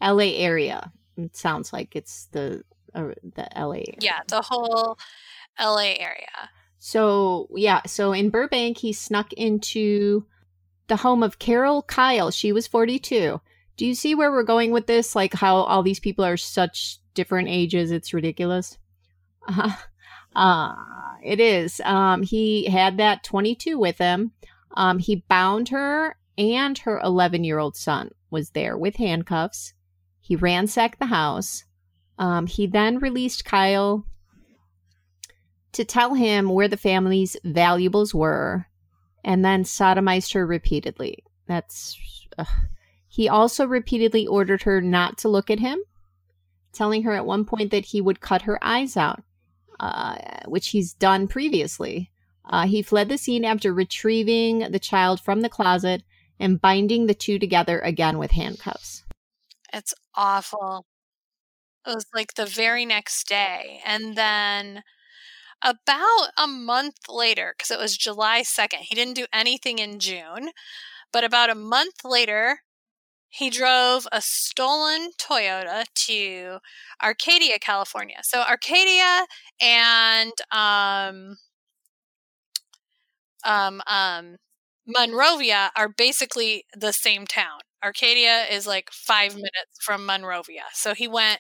[0.02, 0.36] L.A.
[0.36, 0.92] area.
[1.16, 3.78] It sounds like it's the uh, the L.A.
[3.78, 3.98] Area.
[4.02, 4.98] Yeah, the whole
[5.58, 5.98] L.A.
[5.98, 6.50] area.
[6.80, 10.26] So yeah, so in Burbank, he snuck into
[10.88, 12.32] the home of Carol Kyle.
[12.32, 13.40] She was 42.
[13.82, 15.16] Do you see where we're going with this?
[15.16, 17.90] Like how all these people are such different ages.
[17.90, 18.78] It's ridiculous.
[19.48, 19.74] Uh,
[20.36, 20.76] uh,
[21.24, 21.82] it is.
[21.84, 24.34] Um, he had that 22 with him.
[24.78, 29.74] Um, he bound her, and her 11 year old son was there with handcuffs.
[30.20, 31.64] He ransacked the house.
[32.20, 34.06] Um, he then released Kyle
[35.72, 38.68] to tell him where the family's valuables were.
[39.24, 41.24] and then sodomized her repeatedly.
[41.48, 42.00] That's.
[42.38, 42.48] Ugh.
[43.14, 45.84] He also repeatedly ordered her not to look at him,
[46.72, 49.22] telling her at one point that he would cut her eyes out,
[49.82, 50.16] uh,
[50.48, 52.10] which he's done previously.
[52.50, 56.04] Uh, he fled the scene after retrieving the child from the closet
[56.40, 59.04] and binding the two together again with handcuffs.
[59.74, 60.86] It's awful.
[61.86, 63.82] It was like the very next day.
[63.86, 64.84] And then
[65.62, 70.52] about a month later, because it was July 2nd, he didn't do anything in June,
[71.12, 72.62] but about a month later,
[73.32, 76.60] he drove a stolen Toyota to
[77.02, 78.18] Arcadia, California.
[78.24, 79.26] So Arcadia
[79.62, 81.38] and um,
[83.46, 84.36] um, um,
[84.88, 87.60] Monrovia are basically the same town.
[87.84, 90.64] Arcadia is like five minutes from Monrovia.
[90.74, 91.40] So he went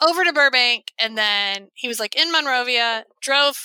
[0.00, 3.56] over to Burbank and then he was like in Monrovia, drove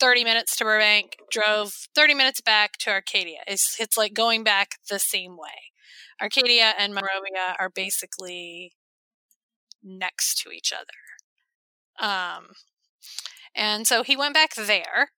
[0.00, 3.40] 30 minutes to Burbank, drove 30 minutes back to Arcadia.
[3.46, 5.72] It's, it's like going back the same way.
[6.20, 8.72] Arcadia and Monrovia are basically
[9.82, 10.86] next to each other.
[11.98, 12.48] Um,
[13.54, 15.10] and so he went back there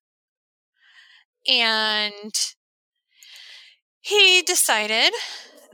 [1.49, 2.33] and
[4.01, 5.13] he decided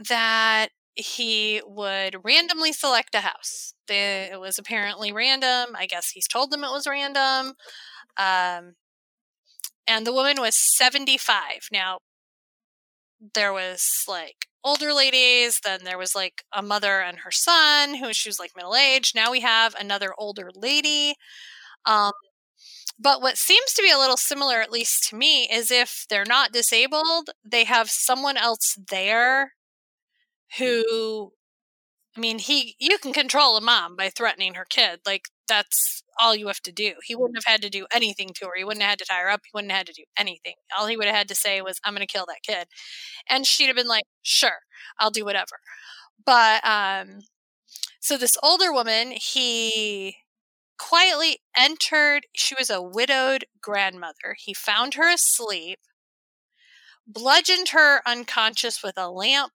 [0.08, 3.74] that he would randomly select a house.
[3.88, 5.74] it was apparently random.
[5.76, 7.54] I guess he's told them it was random.
[8.16, 8.74] Um,
[9.86, 11.68] and the woman was 75.
[11.72, 11.98] Now,
[13.34, 18.12] there was like older ladies, then there was like a mother and her son who
[18.12, 19.14] she was like middle aged.
[19.14, 21.14] Now we have another older lady.
[21.86, 22.12] Um,
[22.98, 26.24] but what seems to be a little similar, at least to me, is if they're
[26.26, 29.54] not disabled, they have someone else there
[30.58, 31.32] who,
[32.16, 35.00] I mean, he, you can control a mom by threatening her kid.
[35.06, 36.94] Like, that's all you have to do.
[37.04, 38.52] He wouldn't have had to do anything to her.
[38.56, 39.40] He wouldn't have had to tie her up.
[39.44, 40.54] He wouldn't have had to do anything.
[40.76, 42.68] All he would have had to say was, I'm going to kill that kid.
[43.28, 44.60] And she'd have been like, sure,
[44.98, 45.58] I'll do whatever.
[46.24, 47.20] But, um,
[48.00, 50.16] so this older woman, he
[50.78, 52.26] quietly entered.
[52.34, 54.36] She was a widowed grandmother.
[54.36, 55.78] He found her asleep,
[57.06, 59.52] bludgeoned her unconscious with a lamp,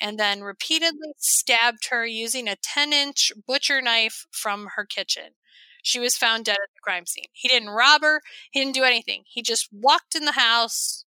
[0.00, 5.34] and then repeatedly stabbed her using a 10 inch butcher knife from her kitchen.
[5.82, 7.24] She was found dead at the crime scene.
[7.32, 9.24] He didn't rob her, he didn't do anything.
[9.26, 11.04] He just walked in the house.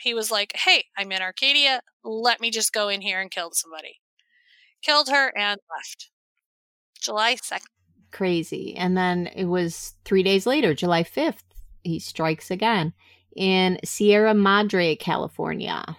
[0.00, 1.80] He was like, Hey, I'm in Arcadia.
[2.04, 4.00] Let me just go in here and kill somebody.
[4.82, 6.10] Killed her and left.
[7.00, 7.60] July 2nd
[8.12, 8.76] crazy.
[8.76, 11.42] And then it was three days later, July 5th,
[11.82, 12.92] he strikes again
[13.34, 15.96] in Sierra Madre, California.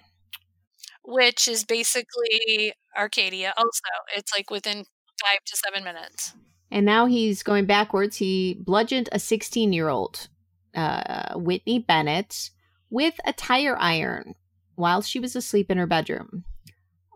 [1.04, 3.82] Which is basically Arcadia, also.
[4.16, 4.86] It's like within
[5.22, 6.34] five to seven minutes.
[6.72, 8.18] And now he's going backwards.
[8.18, 10.28] He bludgeoned a 16 year old,
[10.76, 12.50] uh, Whitney Bennett,
[12.90, 14.36] with a tire iron
[14.76, 16.46] while she was asleep in her bedroom.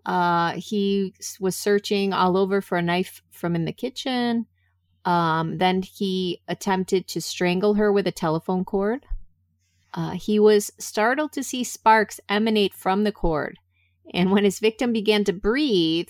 [0.06, 4.46] Uh, he was searching all over for a knife from in the kitchen.
[5.06, 9.06] Um, then he attempted to strangle her with a telephone cord.
[9.94, 13.58] Uh, he was startled to see sparks emanate from the cord.
[14.14, 16.08] And when his victim began to breathe,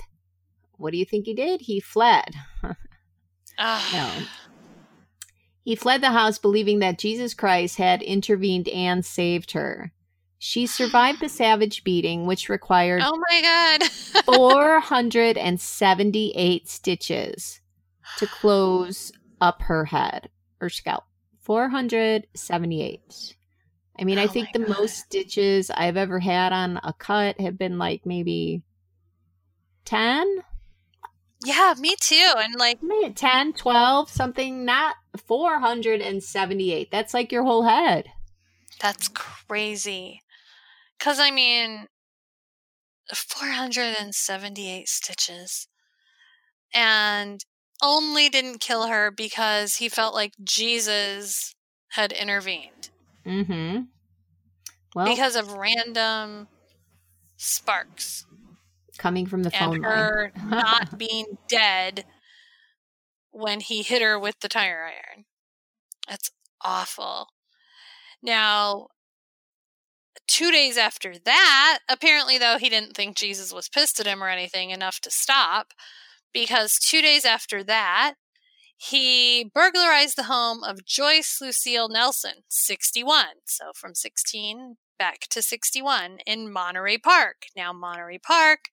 [0.78, 1.62] what do you think he did?
[1.62, 2.36] He fled.
[2.64, 2.74] uh.
[3.94, 4.12] no.
[5.64, 9.92] He fled the house believing that Jesus Christ had intervened and saved her.
[10.38, 13.84] She survived the savage beating, which required oh my god
[14.26, 17.60] 478 stitches
[18.18, 20.30] to close up her head
[20.62, 21.04] or scalp.
[21.42, 23.36] 478.
[24.00, 24.78] I mean, oh I think the God.
[24.80, 28.62] most stitches I've ever had on a cut have been like maybe
[29.86, 30.44] 10.
[31.44, 32.34] Yeah, me too.
[32.38, 32.80] And like
[33.16, 36.92] 10, 12, something, not 478.
[36.92, 38.10] That's like your whole head.
[38.82, 40.22] That's crazy.
[40.98, 41.88] Because, I mean,
[43.14, 45.68] 478 stitches.
[46.74, 47.44] And
[47.82, 51.54] only didn't kill her because he felt like Jesus
[51.90, 52.90] had intervened.
[53.28, 53.82] Mm-hmm.
[54.96, 56.48] Well, because of random
[57.36, 58.26] sparks
[58.98, 62.06] coming from the phone and her not being dead
[63.32, 65.26] when he hit her with the tire iron.
[66.10, 67.28] That's awful.
[68.24, 68.88] Now,
[70.28, 74.30] two days after that, apparently, though, he didn't think Jesus was pissed at him or
[74.30, 75.74] anything enough to stop
[76.34, 78.16] because two days after that,
[78.78, 83.26] he burglarized the home of Joyce Lucille Nelson, 61.
[83.46, 87.48] So from 16 back to 61 in Monterey Park.
[87.56, 88.70] Now, Monterey Park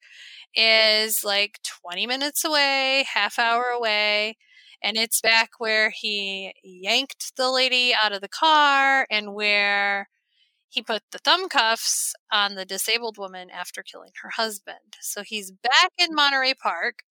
[0.54, 4.36] is like 20 minutes away, half hour away.
[4.82, 10.08] And it's back where he yanked the lady out of the car and where
[10.68, 14.96] he put the thumb cuffs on the disabled woman after killing her husband.
[15.00, 17.04] So he's back in Monterey Park,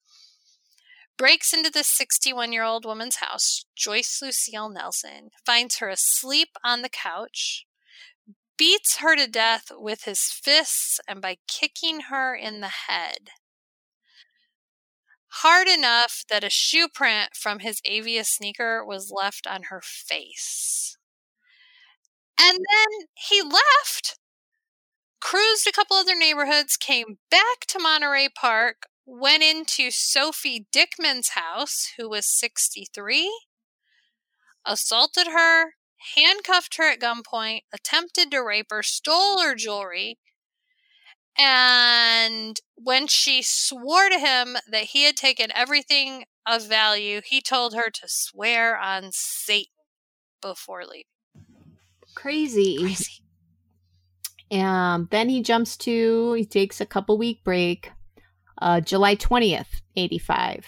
[1.18, 6.82] breaks into this 61 year old woman's house, Joyce Lucille Nelson, finds her asleep on
[6.82, 7.66] the couch,
[8.57, 13.30] beats her to death with his fists and by kicking her in the head.
[15.38, 20.97] Hard enough that a shoe print from his Avia sneaker was left on her face.
[22.39, 24.18] And then he left,
[25.20, 31.93] cruised a couple other neighborhoods, came back to Monterey Park, went into Sophie Dickman's house,
[31.97, 33.31] who was 63,
[34.65, 35.73] assaulted her,
[36.15, 40.17] handcuffed her at gunpoint, attempted to rape her, stole her jewelry.
[41.37, 47.73] And when she swore to him that he had taken everything of value, he told
[47.73, 49.71] her to swear on Satan
[50.41, 51.05] before leaving.
[52.15, 52.77] Crazy.
[52.77, 53.23] Crazy.
[54.51, 57.91] Um, then he jumps to, he takes a couple week break.
[58.59, 60.65] Uh, July 20th, 85.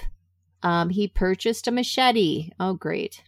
[0.64, 2.50] Um, he purchased a machete.
[2.60, 3.24] Oh, great.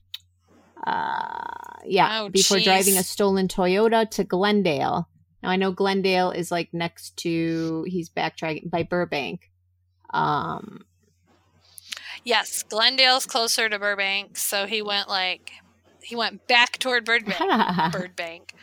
[0.85, 1.43] Uh,
[1.85, 2.63] yeah, Oh, before jeez.
[2.63, 5.07] driving a stolen Toyota to Glendale.
[5.43, 9.51] Now I know Glendale is like next to he's backtracking by Burbank.
[10.13, 10.85] Um,
[12.23, 15.51] Yes, Glendale's closer to Burbank, so he went like
[16.01, 17.37] he went back toward Burbank.
[17.91, 18.53] Burbank.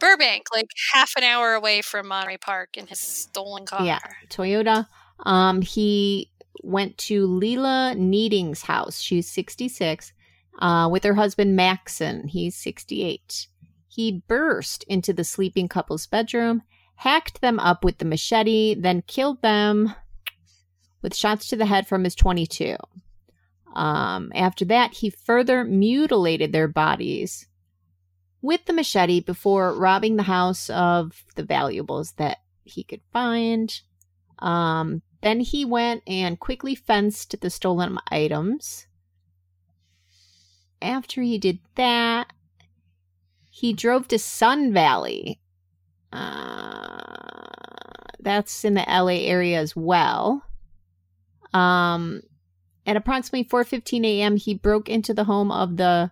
[0.00, 3.84] Burbank, like half an hour away from Monterey Park in his stolen car.
[3.84, 3.98] Yeah.
[4.28, 4.86] Toyota.
[5.20, 6.30] Um, he
[6.62, 9.00] went to Lela Kneiding's house.
[9.00, 10.12] She's 66,
[10.58, 12.28] uh, with her husband Maxson.
[12.28, 13.48] He's 68.
[13.88, 16.62] He burst into the sleeping couple's bedroom,
[16.96, 19.94] hacked them up with the machete, then killed them
[21.02, 22.76] with shots to the head from his 22.
[23.74, 27.48] Um, after that, he further mutilated their bodies
[28.40, 33.80] with the machete before robbing the house of the valuables that he could find.
[34.42, 38.88] Um, then he went and quickly fenced the stolen items.
[40.82, 42.32] After he did that,
[43.48, 45.40] he drove to Sun Valley.
[46.12, 47.04] Uh,
[48.18, 50.42] that's in the LA area as well.
[51.54, 52.22] Um,
[52.84, 56.10] at approximately 4:15 a.m., he broke into the home of the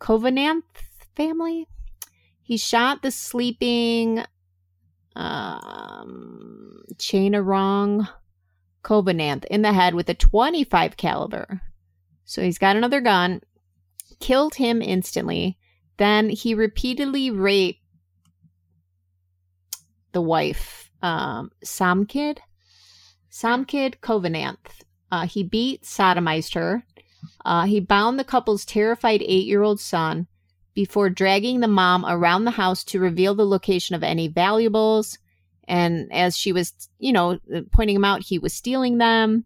[0.00, 0.64] Khovananth
[1.14, 1.68] family.
[2.42, 4.24] He shot the sleeping
[5.20, 8.08] um, Wrong
[8.82, 11.60] Khovananth in the head with a 25 caliber.
[12.24, 13.42] So he's got another gun,
[14.20, 15.58] killed him instantly.
[15.98, 17.82] Then he repeatedly raped
[20.12, 22.38] the wife, um, Somkid.
[23.30, 24.82] Somkid Khovananth.
[25.12, 26.84] Uh, he beat, sodomized her.
[27.44, 30.26] Uh, he bound the couple's terrified eight year old son
[30.80, 35.18] before dragging the mom around the house to reveal the location of any valuables.
[35.68, 37.38] And as she was, you know,
[37.70, 39.44] pointing him out, he was stealing them.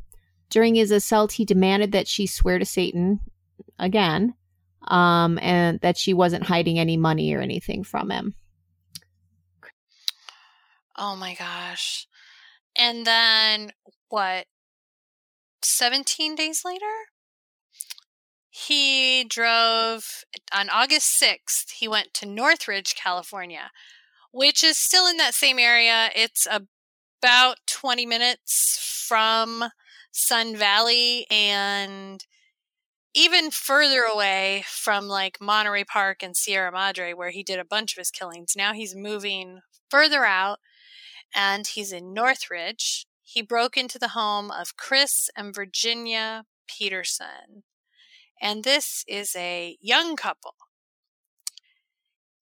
[0.49, 3.19] During his assault, he demanded that she swear to Satan
[3.81, 4.35] again
[4.87, 8.37] um, and that she wasn't hiding any money or anything from him.
[10.97, 12.07] Oh my gosh.
[12.79, 13.73] And then
[14.09, 14.47] what?
[15.65, 16.95] 17 days later?
[18.57, 23.73] He drove on August 6th, he went to Northridge, California,
[24.31, 26.11] which is still in that same area.
[26.15, 29.65] It's about 20 minutes from
[30.13, 32.25] Sun Valley and
[33.13, 37.95] even further away from like Monterey Park and Sierra Madre, where he did a bunch
[37.95, 38.53] of his killings.
[38.57, 40.61] Now he's moving further out
[41.35, 43.07] and he's in Northridge.
[43.25, 47.65] He broke into the home of Chris and Virginia Peterson.
[48.41, 50.55] And this is a young couple.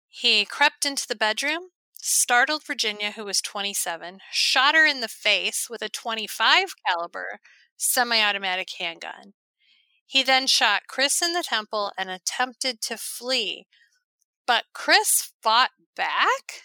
[0.09, 5.67] He crept into the bedroom, startled Virginia who was 27, shot her in the face
[5.69, 7.39] with a 25 caliber
[7.77, 9.33] semi-automatic handgun.
[10.05, 13.67] He then shot Chris in the temple and attempted to flee.
[14.45, 16.63] But Chris fought back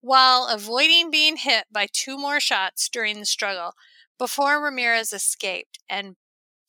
[0.00, 3.72] while avoiding being hit by two more shots during the struggle
[4.18, 6.16] before Ramirez escaped, and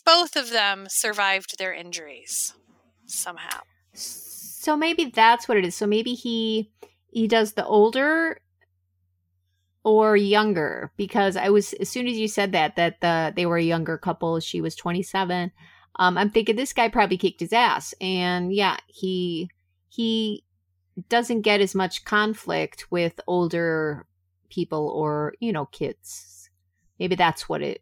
[0.06, 2.54] both of them survived their injuries
[3.06, 3.60] somehow.
[3.94, 5.76] So maybe that's what it is.
[5.76, 6.72] So maybe he
[7.12, 8.40] he does the older
[9.84, 13.58] or younger because I was as soon as you said that that the they were
[13.58, 15.52] a younger couple, she was 27.
[15.98, 19.50] Um I'm thinking this guy probably kicked his ass and yeah, he
[19.88, 20.44] he
[21.08, 24.06] doesn't get as much conflict with older
[24.50, 26.50] people or, you know, kids.
[27.00, 27.82] Maybe that's what it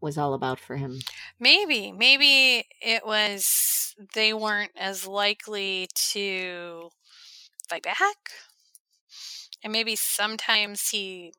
[0.00, 1.00] was all about for him.
[1.40, 6.90] Maybe, maybe it was they weren't as likely to
[7.68, 8.30] fight back.
[9.62, 11.32] And maybe sometimes he,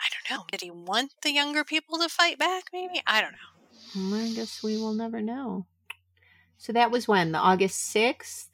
[0.00, 2.64] I don't know, did he want the younger people to fight back?
[2.72, 3.02] Maybe?
[3.06, 4.16] I don't know.
[4.16, 5.66] I guess we will never know.
[6.56, 7.32] So that was when?
[7.32, 8.48] The August 6th?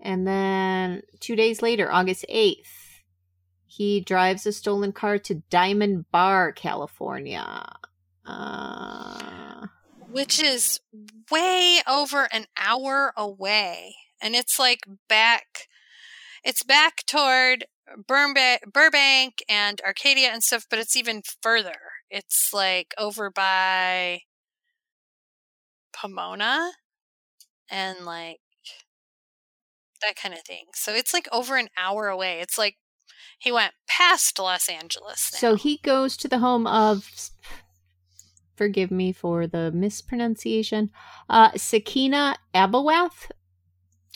[0.00, 3.00] And then two days later, August 8th,
[3.66, 7.64] he drives a stolen car to Diamond Bar, California.
[8.26, 9.66] Uh...
[10.10, 10.80] Which is
[11.30, 13.94] way over an hour away.
[14.20, 15.68] And it's like back,
[16.44, 17.64] it's back toward
[18.06, 21.78] Burbank and Arcadia and stuff, but it's even further.
[22.10, 24.20] It's like over by
[25.94, 26.72] Pomona
[27.70, 28.40] and like
[30.02, 30.66] that kind of thing.
[30.74, 32.40] So it's like over an hour away.
[32.40, 32.76] It's like
[33.38, 35.30] he went past Los Angeles.
[35.32, 35.38] Now.
[35.38, 37.10] So he goes to the home of
[38.56, 40.90] forgive me for the mispronunciation.
[41.28, 43.30] Uh Sakina Abowath.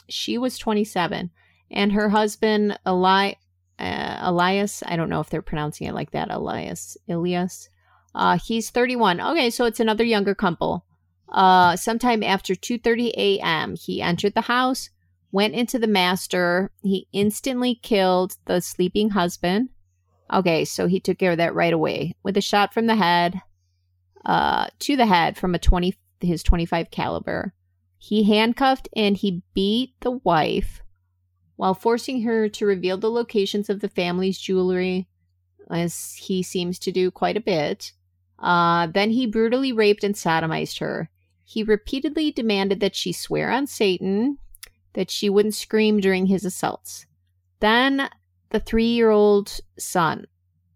[0.09, 1.31] She was 27
[1.71, 3.35] and her husband Eli
[3.79, 7.69] uh, Elias, I don't know if they're pronouncing it like that, Elias, Elias.
[8.15, 9.21] Uh he's 31.
[9.21, 10.85] Okay, so it's another younger couple.
[11.29, 14.91] Uh sometime after 2:30 a.m., he entered the house
[15.37, 16.71] went into the master.
[16.83, 19.69] He instantly killed the sleeping husband.
[20.33, 23.43] Okay, so he took care of that right away with a shot from the head,
[24.27, 27.55] uh, to the head from a twenty his twenty five caliber.
[27.97, 30.83] He handcuffed and he beat the wife
[31.57, 35.09] while forcing her to reveal the locations of the family's jewelry,
[35.71, 37.93] as he seems to do quite a bit.
[38.39, 41.09] Uh, then he brutally raped and sodomized her.
[41.45, 44.37] He repeatedly demanded that she swear on Satan,
[44.93, 47.07] that she wouldn't scream during his assaults.
[47.61, 48.11] Then
[48.51, 50.27] the three year old son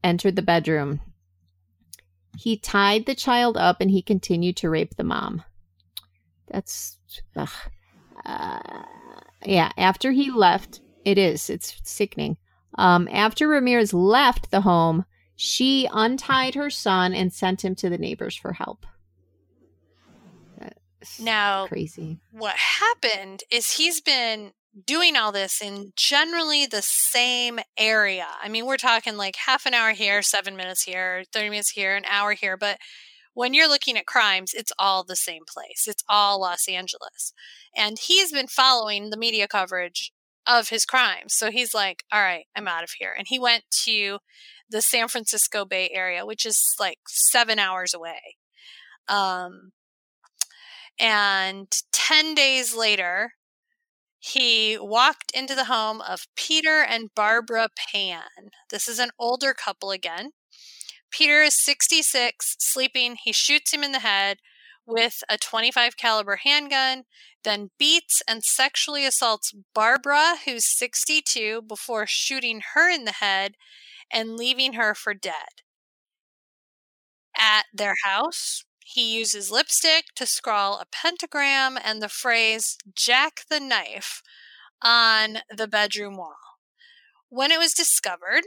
[0.02, 1.00] entered the bedroom.
[2.36, 5.42] He tied the child up and he continued to rape the mom.
[6.48, 6.98] That's.
[7.36, 8.58] Uh,
[9.44, 11.48] yeah, after he left, it is.
[11.50, 12.36] It's sickening.
[12.76, 15.04] Um, after Ramirez left the home,
[15.36, 18.86] she untied her son and sent him to the neighbors for help
[21.20, 22.20] now crazy.
[22.30, 24.52] What happened is he's been
[24.86, 28.26] doing all this in generally the same area.
[28.42, 31.96] I mean, we're talking like half an hour here, seven minutes here, 30 minutes here,
[31.96, 32.56] an hour here.
[32.56, 32.78] But
[33.34, 35.84] when you're looking at crimes, it's all the same place.
[35.86, 37.32] It's all Los Angeles.
[37.76, 40.12] And he's been following the media coverage
[40.46, 41.34] of his crimes.
[41.34, 43.14] So he's like, all right, I'm out of here.
[43.16, 44.18] And he went to
[44.68, 48.36] the San Francisco Bay Area, which is like seven hours away.
[49.08, 49.72] Um,
[50.98, 53.32] and 10 days later,
[54.20, 58.50] he walked into the home of Peter and Barbara Pan.
[58.70, 60.32] This is an older couple again.
[61.10, 63.16] Peter is 66, sleeping.
[63.22, 64.38] He shoots him in the head
[64.86, 67.04] with a 25 caliber handgun,
[67.44, 73.54] then beats and sexually assaults Barbara, who's 62, before shooting her in the head
[74.12, 75.62] and leaving her for dead.
[77.36, 83.60] At their house, he uses lipstick to scrawl a pentagram and the phrase Jack the
[83.60, 84.22] Knife
[84.82, 86.36] on the bedroom wall.
[87.28, 88.42] When it was discovered,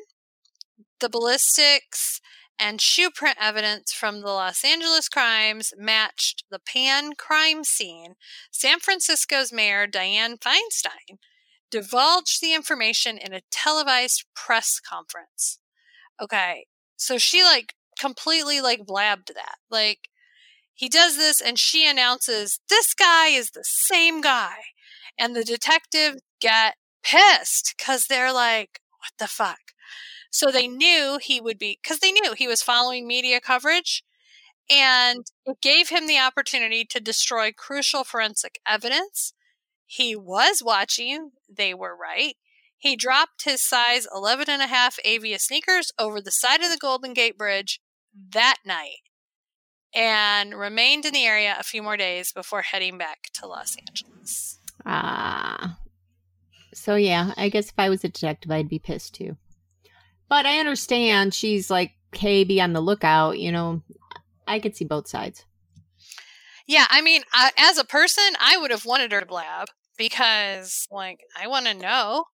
[0.99, 2.19] the ballistics
[2.59, 8.15] and shoe print evidence from the Los Angeles crimes matched the Pan crime scene.
[8.51, 11.17] San Francisco's mayor, Dianne Feinstein,
[11.71, 15.59] divulged the information in a televised press conference.
[16.21, 19.55] Okay, so she like completely like blabbed that.
[19.69, 20.09] Like
[20.73, 24.55] he does this, and she announces, This guy is the same guy.
[25.17, 29.59] And the detective get pissed because they're like, What the fuck?
[30.31, 34.03] So they knew he would be, because they knew he was following media coverage.
[34.71, 39.33] And it gave him the opportunity to destroy crucial forensic evidence.
[39.85, 42.35] He was watching, they were right.
[42.77, 46.77] He dropped his size 11 and a half Avia sneakers over the side of the
[46.79, 47.79] Golden Gate Bridge
[48.31, 49.01] that night
[49.93, 54.59] and remained in the area a few more days before heading back to Los Angeles.
[54.85, 55.77] Ah.
[56.73, 59.37] So, yeah, I guess if I was a detective, I'd be pissed too.
[60.27, 63.37] But I understand she's like, hey, be on the lookout.
[63.37, 63.83] You know,
[64.47, 65.45] I could see both sides.
[66.65, 69.67] Yeah, I mean, uh, as a person, I would have wanted her to blab
[69.97, 72.25] because, like, I want to know.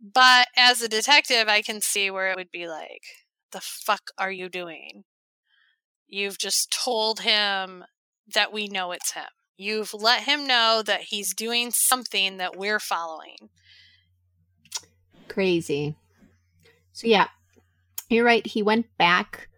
[0.00, 3.02] But as a detective, I can see where it would be like,
[3.50, 5.04] the fuck are you doing?
[6.08, 7.84] You've just told him
[8.34, 9.24] that we know it's him.
[9.56, 13.50] You've let him know that he's doing something that we're following.
[15.28, 15.96] Crazy.
[16.92, 17.28] So, yeah,
[18.08, 18.46] you're right.
[18.46, 19.48] He went back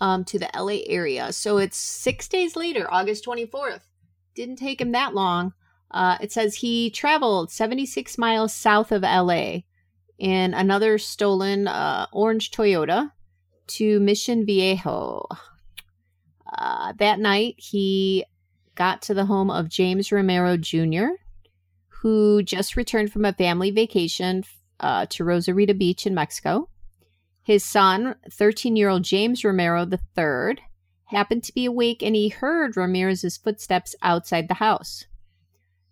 [0.00, 1.32] um, to the LA area.
[1.32, 3.82] So it's six days later, August 24th.
[4.34, 5.52] Didn't take him that long.
[5.90, 9.60] Uh, it says he traveled 76 miles south of LA
[10.18, 13.12] in another stolen uh, orange Toyota
[13.66, 15.26] to Mission Viejo.
[16.56, 18.24] Uh, that night, he
[18.74, 21.08] got to the home of James Romero Jr.,
[21.88, 24.42] who just returned from a family vacation
[24.80, 26.68] uh, to Rosarita Beach in Mexico.
[27.42, 30.58] His son, 13 year old James Romero III,
[31.06, 35.06] happened to be awake and he heard Ramirez's footsteps outside the house.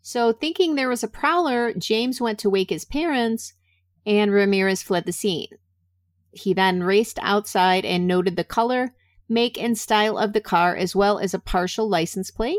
[0.01, 3.53] So, thinking there was a prowler, James went to wake his parents
[4.07, 5.49] and Ramirez fled the scene.
[6.31, 8.95] He then raced outside and noted the color,
[9.29, 12.59] make, and style of the car as well as a partial license plate.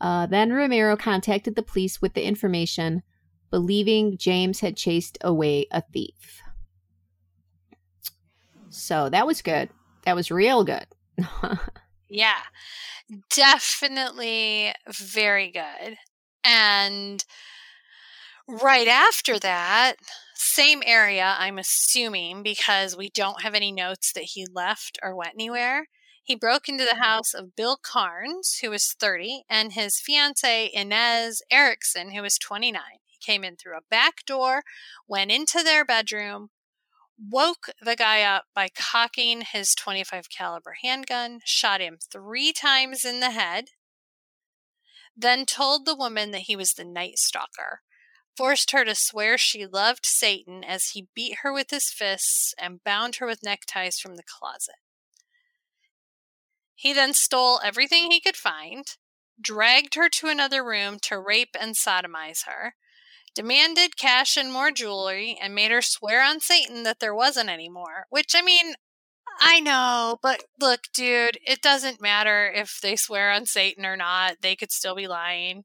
[0.00, 3.02] Uh, then Romero contacted the police with the information,
[3.50, 6.40] believing James had chased away a thief.
[8.70, 9.70] So that was good.
[10.04, 10.86] That was real good.
[12.08, 12.40] yeah,
[13.34, 15.96] definitely very good.
[16.44, 17.24] And
[18.46, 19.96] right after that,
[20.40, 25.34] same area, I'm assuming, because we don't have any notes that he left or went
[25.34, 25.88] anywhere.
[26.22, 27.02] He broke into the mm-hmm.
[27.02, 32.80] house of Bill Carns, who was 30, and his fiancee Inez Erickson, who was 29.
[33.04, 34.62] He came in through a back door,
[35.08, 36.50] went into their bedroom,
[37.18, 43.18] woke the guy up by cocking his 25 caliber handgun, shot him 3 times in
[43.18, 43.70] the head,
[45.16, 47.80] then told the woman that he was the night stalker,
[48.38, 52.84] forced her to swear she loved Satan as he beat her with his fists and
[52.84, 54.76] bound her with neckties from the closet.
[56.76, 58.84] He then stole everything he could find,
[59.40, 62.76] dragged her to another room to rape and sodomize her,
[63.34, 67.68] demanded cash and more jewelry, and made her swear on Satan that there wasn't any
[67.68, 68.06] more.
[68.08, 68.74] Which, I mean,
[69.40, 74.36] I know, but look, dude, it doesn't matter if they swear on Satan or not.
[74.42, 75.64] They could still be lying.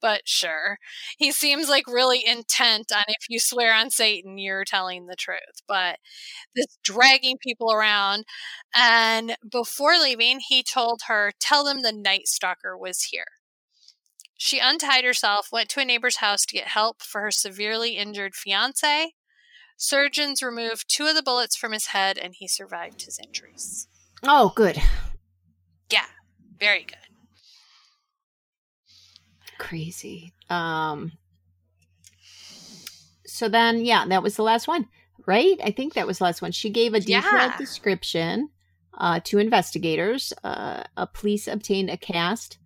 [0.00, 0.78] But sure.
[1.18, 5.62] He seems like really intent on if you swear on Satan, you're telling the truth.
[5.68, 5.98] But
[6.54, 8.24] this dragging people around.
[8.74, 13.26] And before leaving, he told her, Tell them the Night Stalker was here.
[14.36, 18.34] She untied herself, went to a neighbor's house to get help for her severely injured
[18.34, 19.12] fiance,
[19.76, 23.88] Surgeons removed two of the bullets from his head and he survived his injuries.
[24.22, 24.80] Oh, good.
[25.90, 26.06] Yeah,
[26.58, 26.96] very good.
[29.58, 30.32] Crazy.
[30.48, 31.12] Um
[33.26, 34.88] So then yeah, that was the last one,
[35.26, 35.58] right?
[35.62, 36.52] I think that was the last one.
[36.52, 37.56] She gave a detailed yeah.
[37.56, 38.50] description
[38.96, 40.32] uh, to investigators.
[40.44, 42.58] Uh, a police obtained a cast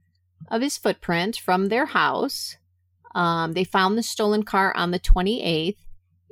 [0.49, 2.57] of his footprint from their house.
[3.15, 5.77] Um, they found the stolen car on the 28th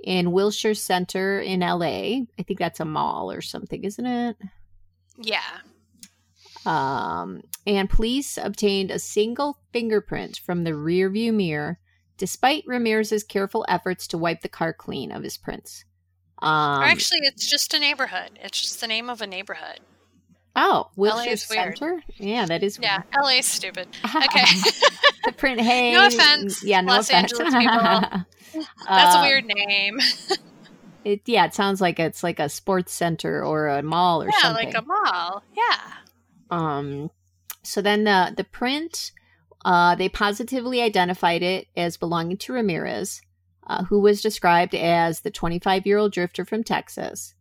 [0.05, 2.23] in Wilshire Center in LA.
[2.39, 4.37] I think that's a mall or something, isn't it?
[5.19, 5.41] Yeah.
[6.67, 11.79] Um, and police obtained a single fingerprint from the rearview mirror,
[12.17, 15.85] despite Ramirez's careful efforts to wipe the car clean of his prints.
[16.41, 18.39] Um, actually, it's just a neighborhood.
[18.43, 19.81] It's just the name of a neighborhood.
[20.57, 22.01] Oh, Wilshire Center?
[22.17, 22.91] Yeah, that is weird.
[23.13, 23.89] Yeah, LA is stupid.
[24.15, 24.45] Okay.
[25.25, 25.93] the print, hey.
[25.93, 26.63] No offense.
[26.63, 27.33] Yeah, no Los offense.
[27.33, 28.25] Angeles people.
[28.89, 29.99] That's a um, weird name.
[31.05, 34.39] it yeah, it sounds like it's like a sports center or a mall or yeah,
[34.43, 34.67] something.
[34.67, 35.43] like a mall.
[35.57, 35.93] Yeah.
[36.51, 37.11] Um
[37.65, 39.11] so then the the print
[39.65, 43.21] uh they positively identified it as belonging to Ramirez,
[43.67, 47.34] uh, who was described as the 25-year-old drifter from Texas.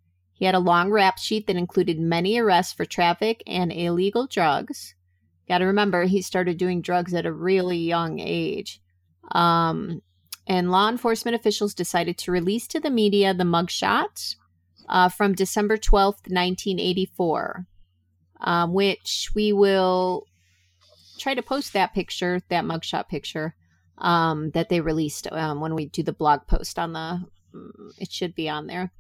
[0.44, 4.94] He had a long rap sheet that included many arrests for traffic and illegal drugs.
[5.48, 8.82] Got to remember, he started doing drugs at a really young age.
[9.32, 10.02] Um,
[10.46, 14.36] and law enforcement officials decided to release to the media the mugshot
[14.90, 17.66] uh, from December 12th, 1984,
[18.42, 20.26] um, which we will
[21.20, 23.56] try to post that picture, that mugshot picture
[23.98, 27.26] um, that they released um, when we do the blog post on the.
[27.56, 28.92] Mm, it should be on there.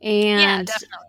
[0.00, 1.06] And yeah, definitely.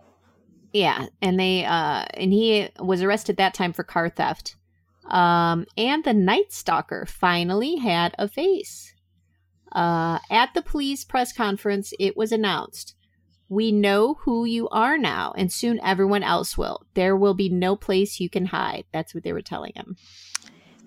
[0.72, 4.56] Yeah, and they uh, and he was arrested that time for car theft.
[5.06, 8.94] Um, and the Night Stalker finally had a face.
[9.72, 12.94] Uh, at the police press conference, it was announced
[13.48, 16.86] We know who you are now, and soon everyone else will.
[16.94, 18.84] There will be no place you can hide.
[18.92, 19.96] That's what they were telling him.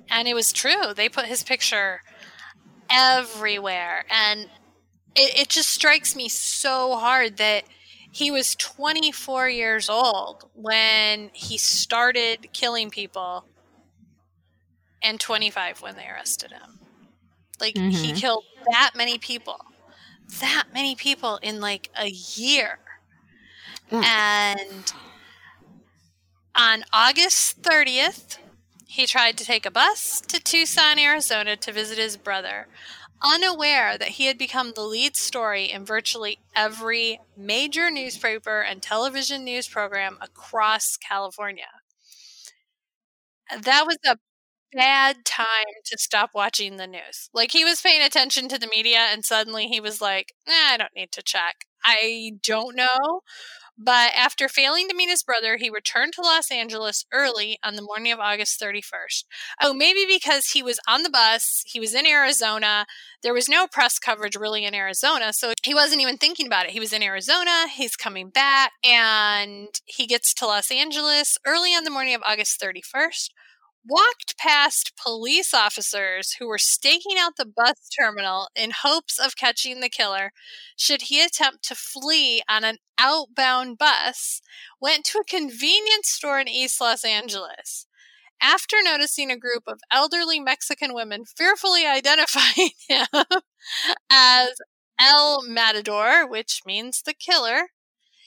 [0.09, 0.93] And it was true.
[0.95, 2.01] They put his picture
[2.89, 4.05] everywhere.
[4.09, 4.49] And
[5.15, 7.63] it, it just strikes me so hard that
[8.13, 13.45] he was 24 years old when he started killing people
[15.01, 16.79] and 25 when they arrested him.
[17.59, 17.89] Like mm-hmm.
[17.89, 19.57] he killed that many people,
[20.41, 22.77] that many people in like a year.
[23.91, 24.03] Mm.
[24.03, 24.93] And
[26.53, 28.37] on August 30th,
[28.85, 32.67] he tried to take a bus to Tucson, Arizona to visit his brother.
[33.21, 39.43] Unaware that he had become the lead story in virtually every major newspaper and television
[39.43, 41.67] news program across California.
[43.61, 44.17] That was a
[44.73, 47.29] bad time to stop watching the news.
[47.33, 50.95] Like he was paying attention to the media and suddenly he was like, I don't
[50.95, 51.65] need to check.
[51.85, 53.21] I don't know
[53.77, 57.81] but after failing to meet his brother, he returned to Los Angeles early on the
[57.81, 59.23] morning of August 31st.
[59.61, 62.85] Oh, maybe because he was on the bus, he was in Arizona.
[63.21, 66.71] There was no press coverage really in Arizona, so he wasn't even thinking about it.
[66.71, 71.83] He was in Arizona, he's coming back, and he gets to Los Angeles early on
[71.83, 73.29] the morning of August 31st
[73.87, 79.81] walked past police officers who were staking out the bus terminal in hopes of catching
[79.81, 80.31] the killer
[80.77, 84.41] should he attempt to flee on an outbound bus,
[84.81, 87.87] went to a convenience store in East Los Angeles.
[88.41, 93.07] After noticing a group of elderly Mexican women fearfully identifying him
[94.09, 94.49] as
[94.99, 97.69] El Matador, which means the killer,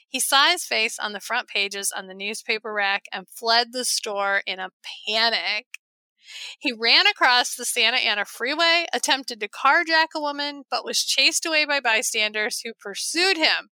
[0.09, 3.85] he saw his face on the front pages on the newspaper rack and fled the
[3.85, 4.71] store in a
[5.07, 5.67] panic.
[6.59, 11.47] He ran across the Santa Ana freeway, attempted to carjack a woman, but was chased
[11.47, 13.71] away by bystanders who pursued him.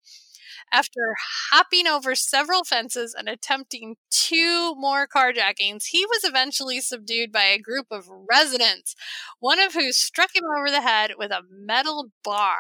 [0.72, 1.14] After
[1.50, 7.58] hopping over several fences and attempting two more carjackings, he was eventually subdued by a
[7.58, 8.94] group of residents,
[9.40, 12.56] one of who struck him over the head with a metal bar.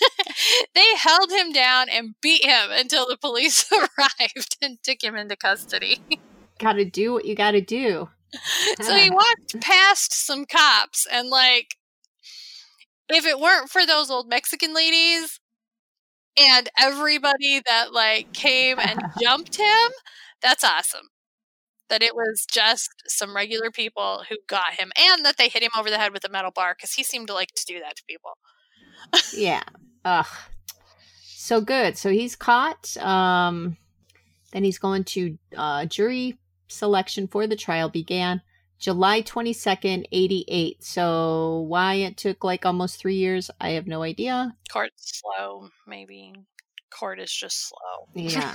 [0.74, 5.36] they held him down and beat him until the police arrived and took him into
[5.36, 6.00] custody.
[6.58, 8.08] Gotta do what you gotta do.
[8.80, 11.76] so he walked past some cops and, like,
[13.08, 15.40] if it weren't for those old Mexican ladies,
[16.38, 19.90] and everybody that like came and jumped him,
[20.42, 21.08] that's awesome.
[21.88, 25.70] That it was just some regular people who got him and that they hit him
[25.76, 27.96] over the head with a metal bar because he seemed to like to do that
[27.96, 28.36] to people.
[29.34, 29.62] yeah.
[30.04, 30.26] Ugh.
[31.24, 31.96] So good.
[31.96, 32.96] So he's caught.
[32.98, 33.76] Um
[34.52, 38.42] then he's going to uh jury selection for the trial began
[38.78, 40.84] July 22nd, 88.
[40.84, 44.54] So why it took like almost three years, I have no idea.
[44.72, 46.32] Court's slow, maybe.
[46.90, 48.08] Court is just slow.
[48.14, 48.52] Yeah.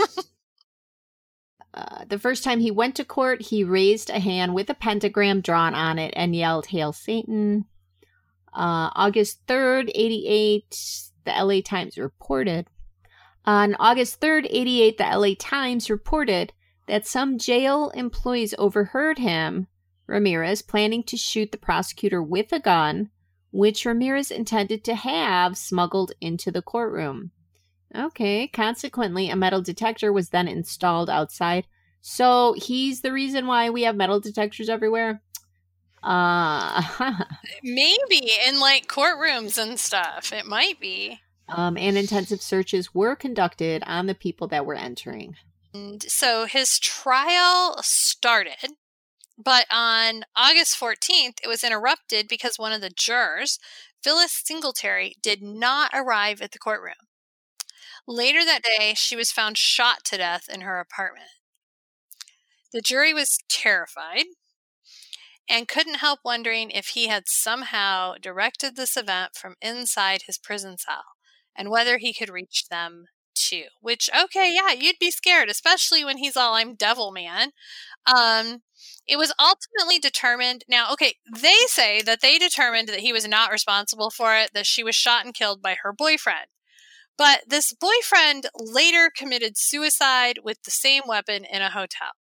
[1.74, 5.42] uh, the first time he went to court, he raised a hand with a pentagram
[5.42, 7.66] drawn on it and yelled, Hail Satan.
[8.54, 10.78] Uh, August 3rd, 88,
[11.26, 12.68] the LA Times reported.
[13.46, 16.54] On August 3rd, 88, the LA Times reported
[16.88, 19.68] that some jail employees overheard him
[20.14, 23.10] Ramirez planning to shoot the prosecutor with a gun,
[23.50, 27.32] which Ramirez intended to have smuggled into the courtroom.
[27.96, 31.66] Okay, consequently, a metal detector was then installed outside.
[32.02, 35.24] So he's the reason why we have metal detectors everywhere.
[36.04, 36.84] Uh
[37.64, 40.32] maybe in like courtrooms and stuff.
[40.32, 41.22] It might be.
[41.50, 45.36] Um, and intensive searches were conducted on the people that were entering.
[45.74, 48.76] And so his trial started
[49.38, 53.60] but on August 14th, it was interrupted because one of the jurors,
[54.04, 57.08] Phyllis Singletary, did not arrive at the courtroom.
[58.08, 61.30] Later that day, she was found shot to death in her apartment.
[62.74, 64.26] The jury was terrified
[65.50, 70.78] and couldn't help wondering if he had somehow directed this event from inside his prison
[70.78, 71.04] cell
[71.56, 73.06] and whether he could reach them
[73.36, 73.66] too.
[73.82, 77.52] Which, okay, yeah, you'd be scared, especially when he's all, I'm devil man.
[78.06, 78.62] Um,
[79.08, 80.64] it was ultimately determined.
[80.68, 84.66] Now, okay, they say that they determined that he was not responsible for it, that
[84.66, 86.48] she was shot and killed by her boyfriend.
[87.18, 92.12] But this boyfriend later committed suicide with the same weapon in a hotel.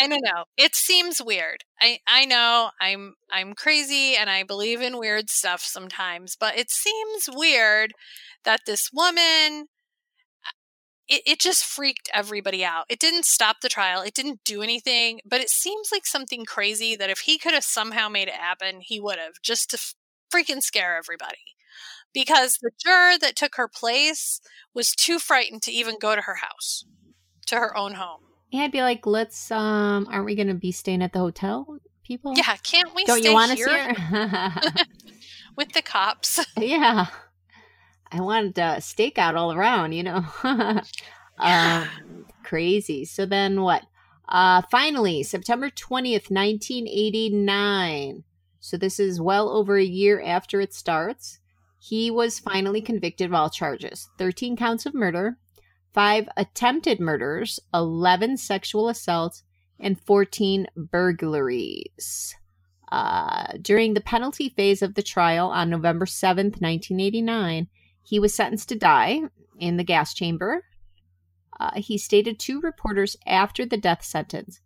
[0.00, 0.44] I don't know.
[0.56, 1.64] It seems weird.
[1.80, 6.70] I, I know I'm I'm crazy and I believe in weird stuff sometimes, but it
[6.70, 7.92] seems weird
[8.44, 9.66] that this woman
[10.46, 10.50] uh,
[11.08, 12.86] it, it just freaked everybody out.
[12.88, 16.96] It didn't stop the trial, it didn't do anything, but it seems like something crazy
[16.96, 19.78] that if he could have somehow made it happen, he would have, just to
[20.34, 21.38] freaking scare everybody.
[22.14, 24.40] Because the juror that took her place
[24.74, 26.84] was too frightened to even go to her house,
[27.48, 28.27] to her own home.
[28.50, 31.78] Yeah, I'd be like, let's, um, aren't we going to be staying at the hotel,
[32.02, 32.34] people?
[32.34, 33.94] Yeah, can't we Don't you want us here?
[35.56, 36.44] With the cops.
[36.56, 37.06] Yeah.
[38.10, 40.24] I wanted a stakeout all around, you know.
[41.38, 41.88] um,
[42.42, 43.04] crazy.
[43.04, 43.82] So then what?
[44.26, 48.24] Uh, finally, September 20th, 1989.
[48.60, 51.38] So this is well over a year after it starts.
[51.78, 55.38] He was finally convicted of all charges 13 counts of murder,
[55.92, 59.42] five attempted murders, 11 sexual assaults,
[59.80, 62.34] and 14 burglaries.
[62.90, 67.68] Uh, during the penalty phase of the trial on November 7th, 1989,
[68.02, 69.20] he was sentenced to die
[69.58, 70.64] in the gas chamber.
[71.60, 74.60] Uh, he stated to reporters after the death sentence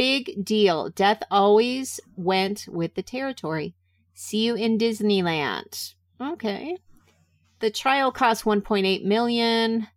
[0.00, 0.88] Big deal.
[0.88, 3.74] Death always went with the territory.
[4.14, 5.92] See you in Disneyland.
[6.18, 6.78] Okay.
[7.58, 9.88] The trial cost 1.8 million,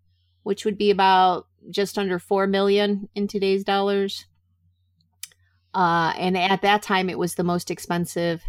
[0.44, 4.26] which would be about just under 4 million in today's dollars.
[5.74, 8.44] Uh, and at that time, it was the most expensive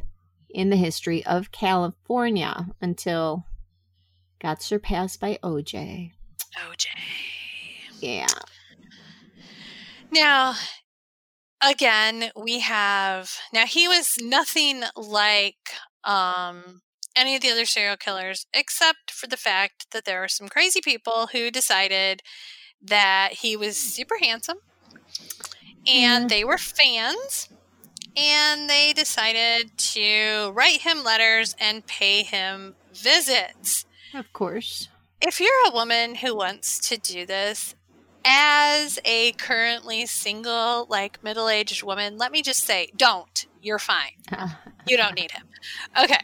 [0.50, 3.46] in the history of California until
[4.40, 6.12] got surpassed by OJ.
[6.68, 6.86] OJ.
[8.00, 8.26] Yeah.
[10.12, 10.54] Now,
[11.62, 15.56] again, we have now he was nothing like
[16.04, 16.82] um
[17.16, 20.80] any of the other serial killers except for the fact that there are some crazy
[20.80, 22.22] people who decided
[22.82, 24.58] that he was super handsome
[25.86, 26.28] and mm.
[26.28, 27.48] they were fans
[28.16, 33.86] and they decided to write him letters and pay him visits.
[34.14, 34.88] Of course.
[35.20, 37.74] If you're a woman who wants to do this,
[38.24, 43.46] as a currently single, like middle aged woman, let me just say, don't.
[43.60, 44.12] You're fine.
[44.86, 45.46] you don't need him.
[46.02, 46.18] Okay.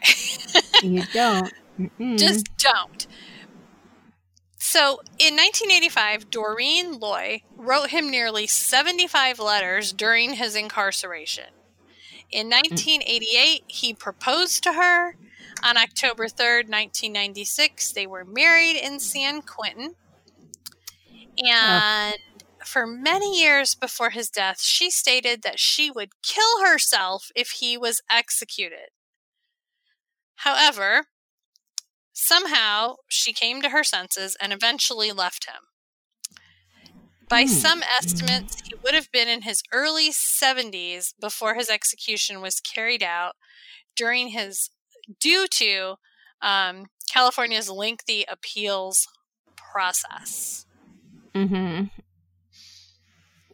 [0.83, 1.53] you don't.
[1.79, 2.17] Mm-mm.
[2.17, 3.07] Just don't.
[4.57, 11.45] So in 1985, Doreen Lioy wrote him nearly 75 letters during his incarceration.
[12.31, 12.51] In mm.
[12.51, 15.15] 1988, he proposed to her.
[15.63, 19.95] On October 3rd, 1996, they were married in San Quentin.
[21.43, 21.47] Oh.
[21.47, 22.30] And oh.
[22.65, 27.77] For many years before his death, she stated that she would kill herself if he
[27.77, 28.89] was executed.
[30.37, 31.05] However,
[32.13, 35.63] somehow she came to her senses and eventually left him.
[37.29, 37.47] By hmm.
[37.47, 43.03] some estimates, he would have been in his early 70s before his execution was carried
[43.03, 43.33] out
[43.95, 44.69] during his
[45.19, 45.95] due to
[46.41, 49.07] um, California's lengthy appeals
[49.55, 50.65] process.
[51.33, 51.85] Mm-hmm.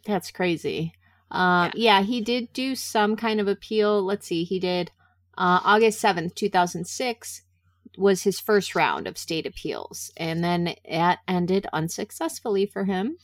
[0.08, 0.92] That's crazy.
[1.30, 2.00] Uh, yeah.
[2.00, 2.02] yeah.
[2.02, 4.02] he did do some kind of appeal.
[4.02, 4.90] Let's see, he did
[5.36, 7.42] uh, August 7th, 2006
[7.98, 13.16] was his first round of state appeals, and then it ended unsuccessfully for him.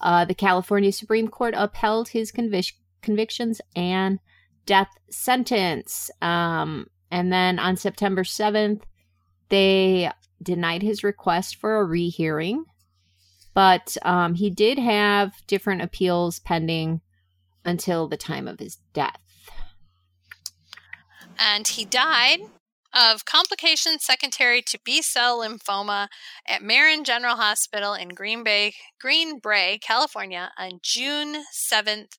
[0.00, 4.18] Uh, the California Supreme Court upheld his convic- convictions and
[4.66, 6.10] death sentence.
[6.20, 8.82] Um, and then on September 7th,
[9.48, 10.10] they
[10.42, 12.64] denied his request for a rehearing.
[13.54, 17.00] But um, he did have different appeals pending
[17.64, 19.20] until the time of his death.
[21.38, 22.40] And he died
[22.94, 26.08] of complications secondary to B cell lymphoma
[26.46, 32.16] at Marin General Hospital in Greenbrae, Green Bay, California on June 7th,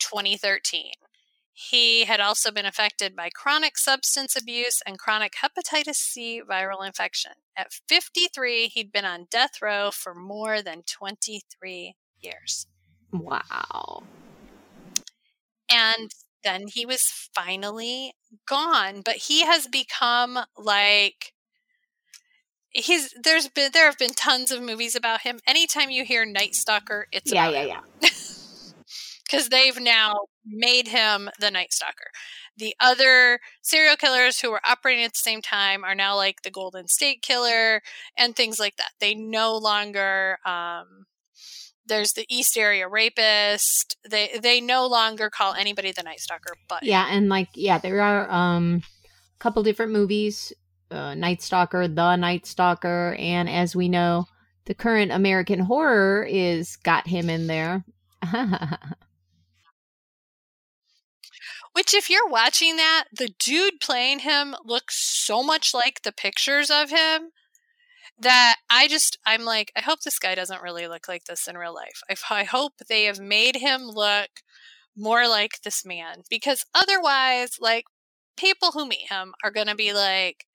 [0.00, 0.90] 2013.
[1.60, 7.32] He had also been affected by chronic substance abuse and chronic hepatitis C viral infection.
[7.56, 12.68] At 53, he'd been on death row for more than 23 years.
[13.12, 14.04] Wow.
[15.68, 16.12] And
[16.44, 17.02] then he was
[17.34, 18.12] finally
[18.46, 21.32] gone, but he has become like
[22.70, 25.40] he's there's been there have been tons of movies about him.
[25.44, 27.80] Anytime you hear Night Stalker, it's yeah, yeah, him.
[28.00, 28.08] yeah.
[29.28, 32.10] because they've now made him the Night Stalker.
[32.56, 36.50] The other serial killers who were operating at the same time are now like the
[36.50, 37.82] Golden State Killer
[38.16, 38.90] and things like that.
[39.00, 41.06] They no longer um,
[41.88, 43.96] there's the East Area Rapist.
[44.08, 48.00] They they no longer call anybody the Night Stalker, but yeah, and like yeah, there
[48.00, 48.82] are um,
[49.34, 50.52] a couple different movies,
[50.90, 54.26] uh, Night Stalker, The Night Stalker, and as we know,
[54.66, 57.84] the current American Horror is got him in there.
[61.78, 66.72] Which, if you're watching that, the dude playing him looks so much like the pictures
[66.72, 67.30] of him
[68.18, 71.56] that I just, I'm like, I hope this guy doesn't really look like this in
[71.56, 72.00] real life.
[72.10, 74.28] I, I hope they have made him look
[74.96, 77.84] more like this man because otherwise, like,
[78.36, 80.46] people who meet him are going to be like,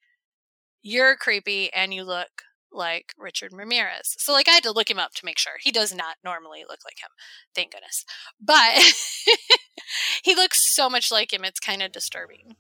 [0.81, 2.43] you're creepy and you look
[2.73, 4.15] like Richard Ramirez.
[4.17, 5.53] So like I had to look him up to make sure.
[5.61, 7.09] He does not normally look like him.
[7.55, 8.05] Thank goodness.
[8.41, 8.93] But
[10.23, 11.43] he looks so much like him.
[11.43, 12.55] It's kind of disturbing.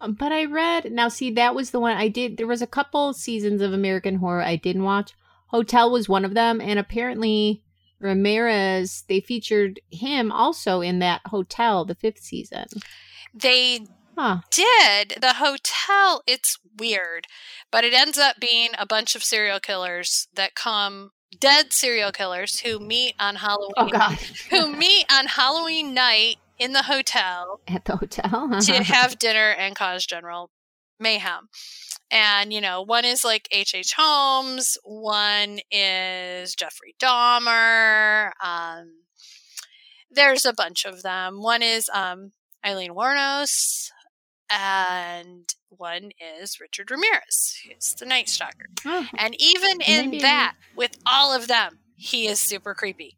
[0.00, 1.08] Um, but I read now.
[1.08, 2.36] See, that was the one I did.
[2.36, 5.12] There was a couple seasons of American Horror I didn't watch.
[5.46, 7.62] Hotel was one of them, and apparently
[8.00, 12.66] Ramirez they featured him also in that Hotel, the fifth season.
[13.32, 13.86] They
[14.16, 14.38] huh.
[14.50, 16.22] did the hotel.
[16.26, 17.26] It's weird,
[17.70, 22.60] but it ends up being a bunch of serial killers that come dead serial killers
[22.60, 23.72] who meet on Halloween.
[23.76, 24.18] Oh God!
[24.50, 29.74] who meet on Halloween night in the hotel at the hotel to have dinner and
[29.74, 30.50] cause general
[31.00, 31.48] mayhem.
[32.10, 33.74] And, you know, one is like H.H.
[33.74, 33.94] H.
[33.96, 38.30] Holmes, one is Jeffrey Dahmer.
[38.44, 39.04] Um,
[40.10, 41.42] there's a bunch of them.
[41.42, 42.32] One is um,
[42.64, 43.88] Aileen Wuornos,
[44.52, 48.66] and one is Richard Ramirez, who's the Night Stalker.
[48.84, 50.20] Oh, and even in maybe.
[50.20, 53.16] that, with all of them, he is super creepy.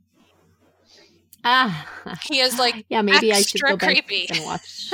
[1.45, 3.03] Ah, he is like yeah.
[3.03, 4.27] Maybe I should go creepy.
[4.27, 4.93] back and watch.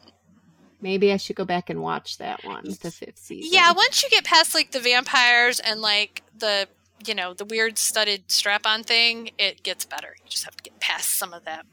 [0.80, 3.50] maybe I should go back and watch that one, the fifth season.
[3.52, 6.68] Yeah, once you get past like the vampires and like the
[7.06, 10.16] you know the weird studded strap-on thing, it gets better.
[10.24, 11.66] You just have to get past some of that,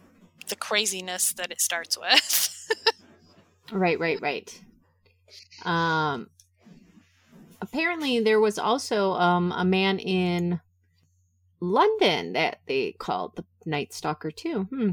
[0.47, 2.49] the craziness that it starts with.
[3.73, 4.61] right, right, right.
[5.65, 6.29] Um,
[7.61, 10.59] apparently there was also um a man in
[11.59, 14.63] London that they called the Night Stalker too.
[14.63, 14.91] Hmm.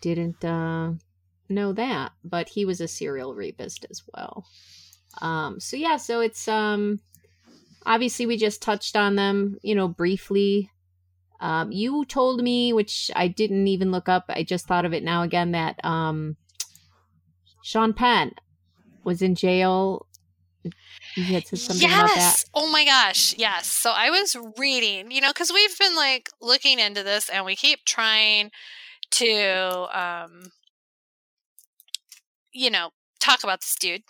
[0.00, 0.92] Didn't uh,
[1.48, 4.46] know that, but he was a serial rapist as well.
[5.20, 7.00] Um, so yeah, so it's um,
[7.84, 10.70] obviously we just touched on them, you know, briefly.
[11.40, 14.26] Um, you told me, which I didn't even look up.
[14.28, 16.36] I just thought of it now again that um,
[17.62, 18.32] Sean Penn
[19.04, 20.06] was in jail
[21.16, 22.00] had said something yes!
[22.00, 22.44] about that.
[22.54, 23.66] Oh my gosh, yes.
[23.66, 27.56] So I was reading, you know, because we've been like looking into this and we
[27.56, 28.50] keep trying
[29.12, 30.42] to, um,
[32.52, 32.90] you know,
[33.20, 34.02] talk about this dude.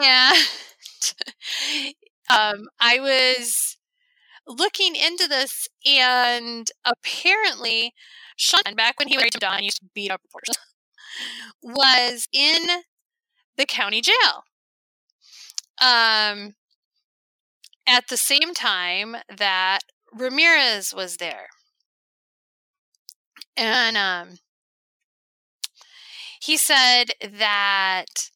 [0.00, 0.36] And
[2.30, 3.76] um, I was
[4.46, 7.92] looking into this, and apparently,
[8.36, 10.56] Sean, back when he was Don, used to beat up reporters,
[11.62, 12.82] was in
[13.56, 14.44] the county jail
[15.80, 16.54] um,
[17.86, 19.80] at the same time that
[20.14, 21.48] Ramirez was there.
[23.56, 24.38] And um,
[26.40, 28.30] he said that,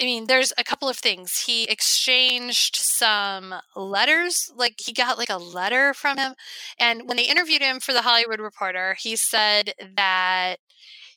[0.00, 1.44] I mean, there's a couple of things.
[1.46, 6.34] He exchanged some letters, like he got like a letter from him.
[6.78, 10.56] And when they interviewed him for the Hollywood Reporter, he said that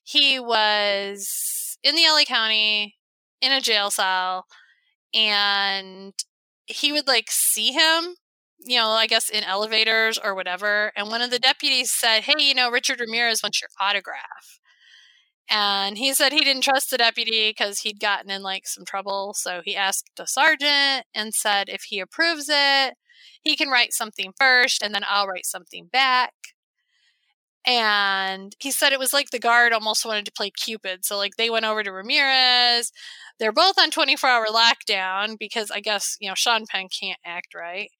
[0.03, 2.95] he was in the LA County
[3.41, 4.45] in a jail cell
[5.13, 6.13] and
[6.65, 8.15] he would like see him
[8.59, 12.35] you know i guess in elevators or whatever and one of the deputies said hey
[12.39, 14.60] you know richard ramirez wants your autograph
[15.51, 19.33] and he said he didn't trust the deputy because he'd gotten in like some trouble
[19.35, 22.95] so he asked the sergeant and said if he approves it
[23.41, 26.33] he can write something first and then i'll write something back
[27.65, 31.05] and he said it was like the guard almost wanted to play Cupid.
[31.05, 32.91] So, like, they went over to Ramirez.
[33.39, 37.53] They're both on 24 hour lockdown because I guess, you know, Sean Penn can't act
[37.55, 37.91] right.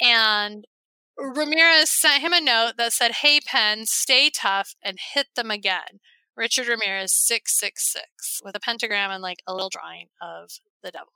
[0.00, 0.66] And
[1.18, 6.00] Ramirez sent him a note that said, Hey, Penn, stay tough and hit them again.
[6.36, 10.50] Richard Ramirez 666 with a pentagram and like a little drawing of
[10.82, 11.12] the devil.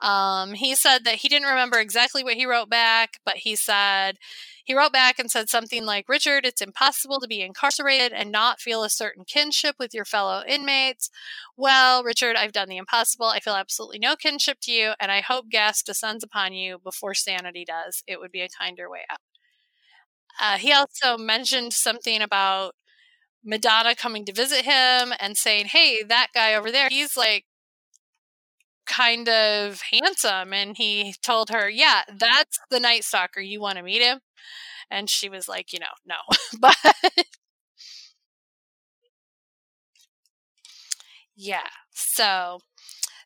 [0.00, 4.18] Um, he said that he didn't remember exactly what he wrote back, but he said
[4.64, 8.60] he wrote back and said something like, Richard, it's impossible to be incarcerated and not
[8.60, 11.10] feel a certain kinship with your fellow inmates.
[11.56, 13.26] Well, Richard, I've done the impossible.
[13.26, 17.14] I feel absolutely no kinship to you, and I hope gas descends upon you before
[17.14, 18.04] sanity does.
[18.06, 19.18] It would be a kinder way out.
[20.40, 22.76] Uh, he also mentioned something about
[23.44, 27.44] Madonna coming to visit him and saying, Hey, that guy over there, he's like
[28.86, 30.52] kind of handsome.
[30.52, 33.40] And he told her, Yeah, that's the Night Stalker.
[33.40, 34.20] You want to meet him?
[34.90, 36.16] And she was like, You know, no.
[36.60, 36.76] but
[41.36, 42.60] yeah, so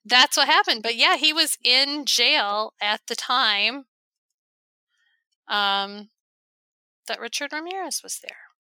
[0.04, 0.82] that's what happened.
[0.82, 3.84] But yeah, he was in jail at the time
[5.48, 6.08] um,
[7.08, 8.51] that Richard Ramirez was there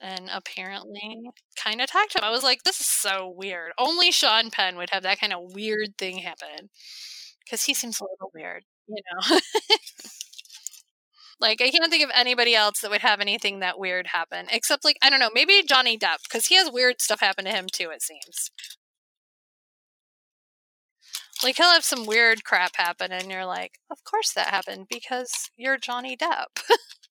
[0.00, 1.30] and apparently
[1.62, 2.24] kind of attacked him.
[2.24, 3.72] I was like, this is so weird.
[3.78, 6.70] Only Sean Penn would have that kind of weird thing happen
[7.44, 9.38] because he seems a little weird, you know.
[11.40, 14.84] like I can't think of anybody else that would have anything that weird happen, except
[14.84, 17.66] like I don't know, maybe Johnny Depp because he has weird stuff happen to him
[17.72, 17.90] too.
[17.90, 18.50] It seems.
[21.42, 25.50] Like he'll have some weird crap happen, and you're like, "Of course that happened because
[25.56, 26.62] you're Johnny Depp."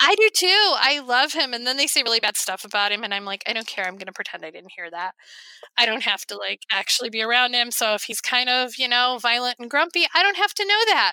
[0.00, 0.74] I do too.
[0.76, 1.52] I love him.
[1.54, 3.02] And then they say really bad stuff about him.
[3.04, 3.84] And I'm like, I don't care.
[3.86, 5.12] I'm going to pretend I didn't hear that.
[5.78, 7.70] I don't have to like actually be around him.
[7.70, 10.84] So if he's kind of, you know, violent and grumpy, I don't have to know
[10.86, 11.12] that.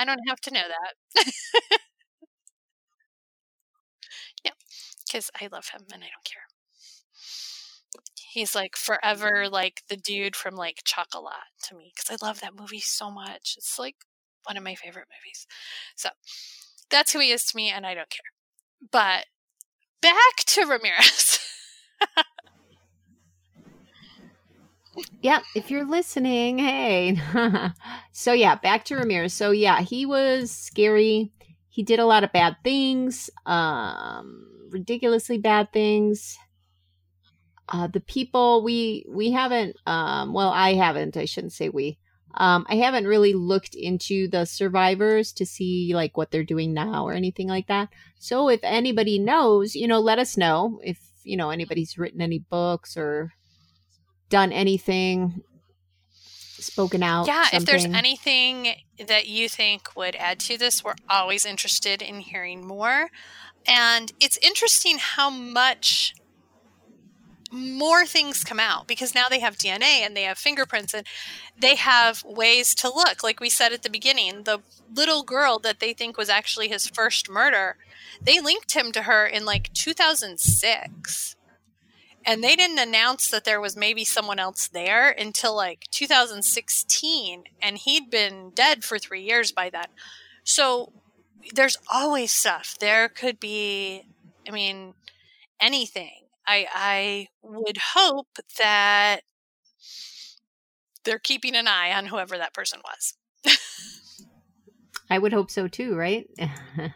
[0.00, 1.24] I don't have to know that.
[4.44, 4.52] yeah.
[5.06, 6.44] Because I love him and I don't care.
[8.32, 12.54] He's like forever like the dude from like Chocolat to me because I love that
[12.54, 13.54] movie so much.
[13.56, 13.96] It's like
[14.44, 15.46] one of my favorite movies.
[15.96, 16.10] So
[16.90, 18.20] that's who he is to me, and I don't care.
[18.90, 19.26] But
[20.00, 21.38] back to Ramirez.
[25.22, 27.20] yeah, if you're listening, hey.
[28.12, 29.34] so yeah, back to Ramirez.
[29.34, 31.32] So yeah, he was scary.
[31.68, 36.36] He did a lot of bad things, um, ridiculously bad things.
[37.68, 41.16] Uh, the people we we haven't, um, well, I haven't.
[41.16, 41.98] I shouldn't say we.
[42.34, 47.06] Um, I haven't really looked into the survivors to see like what they're doing now
[47.06, 47.88] or anything like that.
[48.18, 52.38] So if anybody knows, you know, let us know if you know anybody's written any
[52.38, 53.32] books or
[54.28, 55.42] done anything
[56.12, 57.60] spoken out yeah something.
[57.60, 58.74] if there's anything
[59.06, 63.08] that you think would add to this we're always interested in hearing more
[63.66, 66.14] and it's interesting how much
[67.50, 71.06] more things come out because now they have DNA and they have fingerprints and
[71.58, 73.22] they have ways to look.
[73.22, 74.60] Like we said at the beginning, the
[74.94, 77.76] little girl that they think was actually his first murder,
[78.22, 81.36] they linked him to her in like 2006.
[82.26, 87.44] And they didn't announce that there was maybe someone else there until like 2016.
[87.62, 89.86] And he'd been dead for three years by then.
[90.44, 90.92] So
[91.54, 92.76] there's always stuff.
[92.78, 94.02] There could be,
[94.46, 94.94] I mean,
[95.58, 96.20] anything
[96.50, 99.20] I I would hope that
[101.04, 103.14] they're keeping an eye on whoever that person was.
[105.08, 106.28] I would hope so too, right?
[106.38, 106.90] yeah.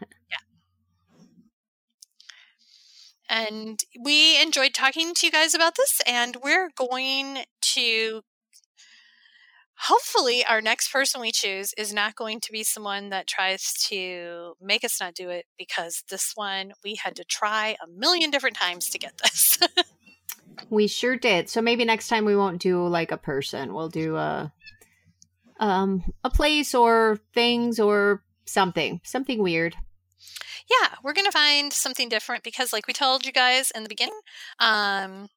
[3.27, 7.39] And we enjoyed talking to you guys about this, and we're going
[7.73, 8.21] to
[9.77, 14.53] hopefully our next person we choose is not going to be someone that tries to
[14.61, 18.55] make us not do it because this one we had to try a million different
[18.55, 19.59] times to get this.
[20.69, 21.49] we sure did.
[21.49, 23.73] So maybe next time we won't do like a person.
[23.73, 24.51] We'll do a
[25.59, 29.01] um a place or things or something.
[29.03, 29.75] Something weird.
[30.69, 33.89] Yeah, we're going to find something different because like we told you guys in the
[33.89, 34.19] beginning
[34.59, 35.29] um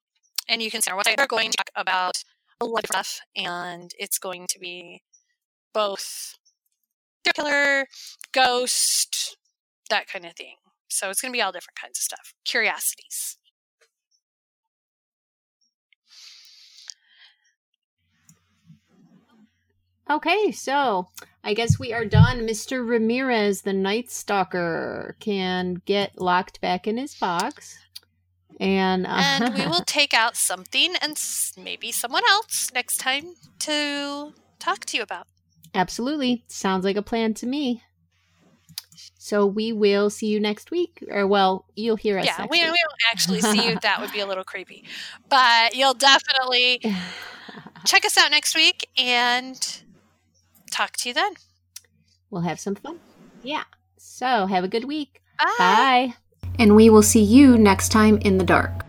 [0.48, 2.24] and you can see our website we're going to talk about
[2.60, 5.02] a lot of stuff, and it's going to be
[5.72, 6.34] both
[7.34, 7.86] killer,
[8.32, 9.36] ghost,
[9.90, 10.56] that kind of thing.
[10.88, 12.34] So it's going to be all different kinds of stuff.
[12.44, 13.36] Curiosities.
[20.10, 21.08] Okay, so
[21.44, 22.40] I guess we are done.
[22.40, 22.86] Mr.
[22.88, 27.78] Ramirez, the Night Stalker, can get locked back in his box.
[28.60, 31.20] And, uh, and we will take out something and
[31.56, 35.26] maybe someone else next time to talk to you about.
[35.74, 36.44] Absolutely.
[36.48, 37.82] Sounds like a plan to me.
[39.18, 41.04] So we will see you next week.
[41.10, 42.24] Or, well, you'll hear us.
[42.24, 43.78] Yeah, we, we won't actually see you.
[43.82, 44.84] That would be a little creepy.
[45.28, 46.80] But you'll definitely
[47.84, 49.82] check us out next week and
[50.70, 51.34] talk to you then.
[52.30, 52.98] We'll have some fun.
[53.42, 53.64] Yeah.
[53.98, 55.20] So have a good week.
[55.38, 55.54] Bye.
[55.58, 56.14] Bye
[56.58, 58.87] and we will see you next time in the dark.